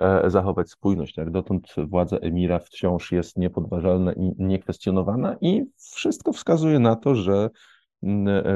E, 0.00 0.30
zachować 0.30 0.70
spójność. 0.70 1.16
Jak 1.16 1.30
dotąd 1.30 1.74
władza 1.88 2.16
emira 2.16 2.58
wciąż 2.58 3.12
jest 3.12 3.36
niepodważalna 3.36 4.12
i 4.12 4.32
niekwestionowana 4.38 5.36
i 5.40 5.64
wszystko 5.76 6.32
wskazuje 6.32 6.78
na 6.78 6.96
to, 6.96 7.14
że, 7.14 7.50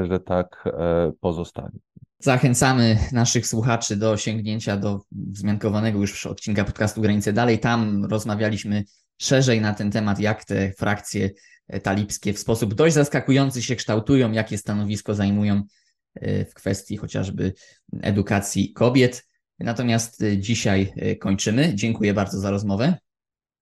że 0.09 0.19
tak 0.19 0.63
e, 0.65 1.11
pozostanie. 1.19 1.79
Zachęcamy 2.19 2.97
naszych 3.11 3.47
słuchaczy 3.47 3.95
do 3.95 4.17
sięgnięcia 4.17 4.77
do 4.77 5.01
wzmiankowanego 5.11 5.99
już 5.99 6.25
odcinka 6.25 6.63
podcastu 6.63 7.01
Granice 7.01 7.33
Dalej. 7.33 7.59
Tam 7.59 8.05
rozmawialiśmy 8.05 8.83
szerzej 9.21 9.61
na 9.61 9.73
ten 9.73 9.91
temat, 9.91 10.19
jak 10.19 10.45
te 10.45 10.71
frakcje 10.71 11.29
talibskie 11.83 12.33
w 12.33 12.39
sposób 12.39 12.73
dość 12.73 12.95
zaskakujący 12.95 13.61
się 13.61 13.75
kształtują, 13.75 14.31
jakie 14.31 14.57
stanowisko 14.57 15.15
zajmują 15.15 15.63
e, 16.15 16.45
w 16.45 16.53
kwestii 16.53 16.97
chociażby 16.97 17.53
edukacji 18.01 18.73
kobiet. 18.73 19.29
Natomiast 19.59 20.21
y, 20.21 20.37
dzisiaj 20.37 20.93
kończymy. 21.19 21.75
Dziękuję 21.75 22.13
bardzo 22.13 22.39
za 22.39 22.51
rozmowę. 22.51 22.97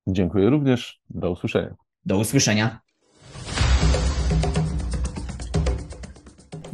Dziękuję 0.07 0.49
również. 0.49 0.99
Do 1.09 1.31
usłyszenia. 1.31 1.75
Do 2.05 2.17
usłyszenia. 2.17 2.79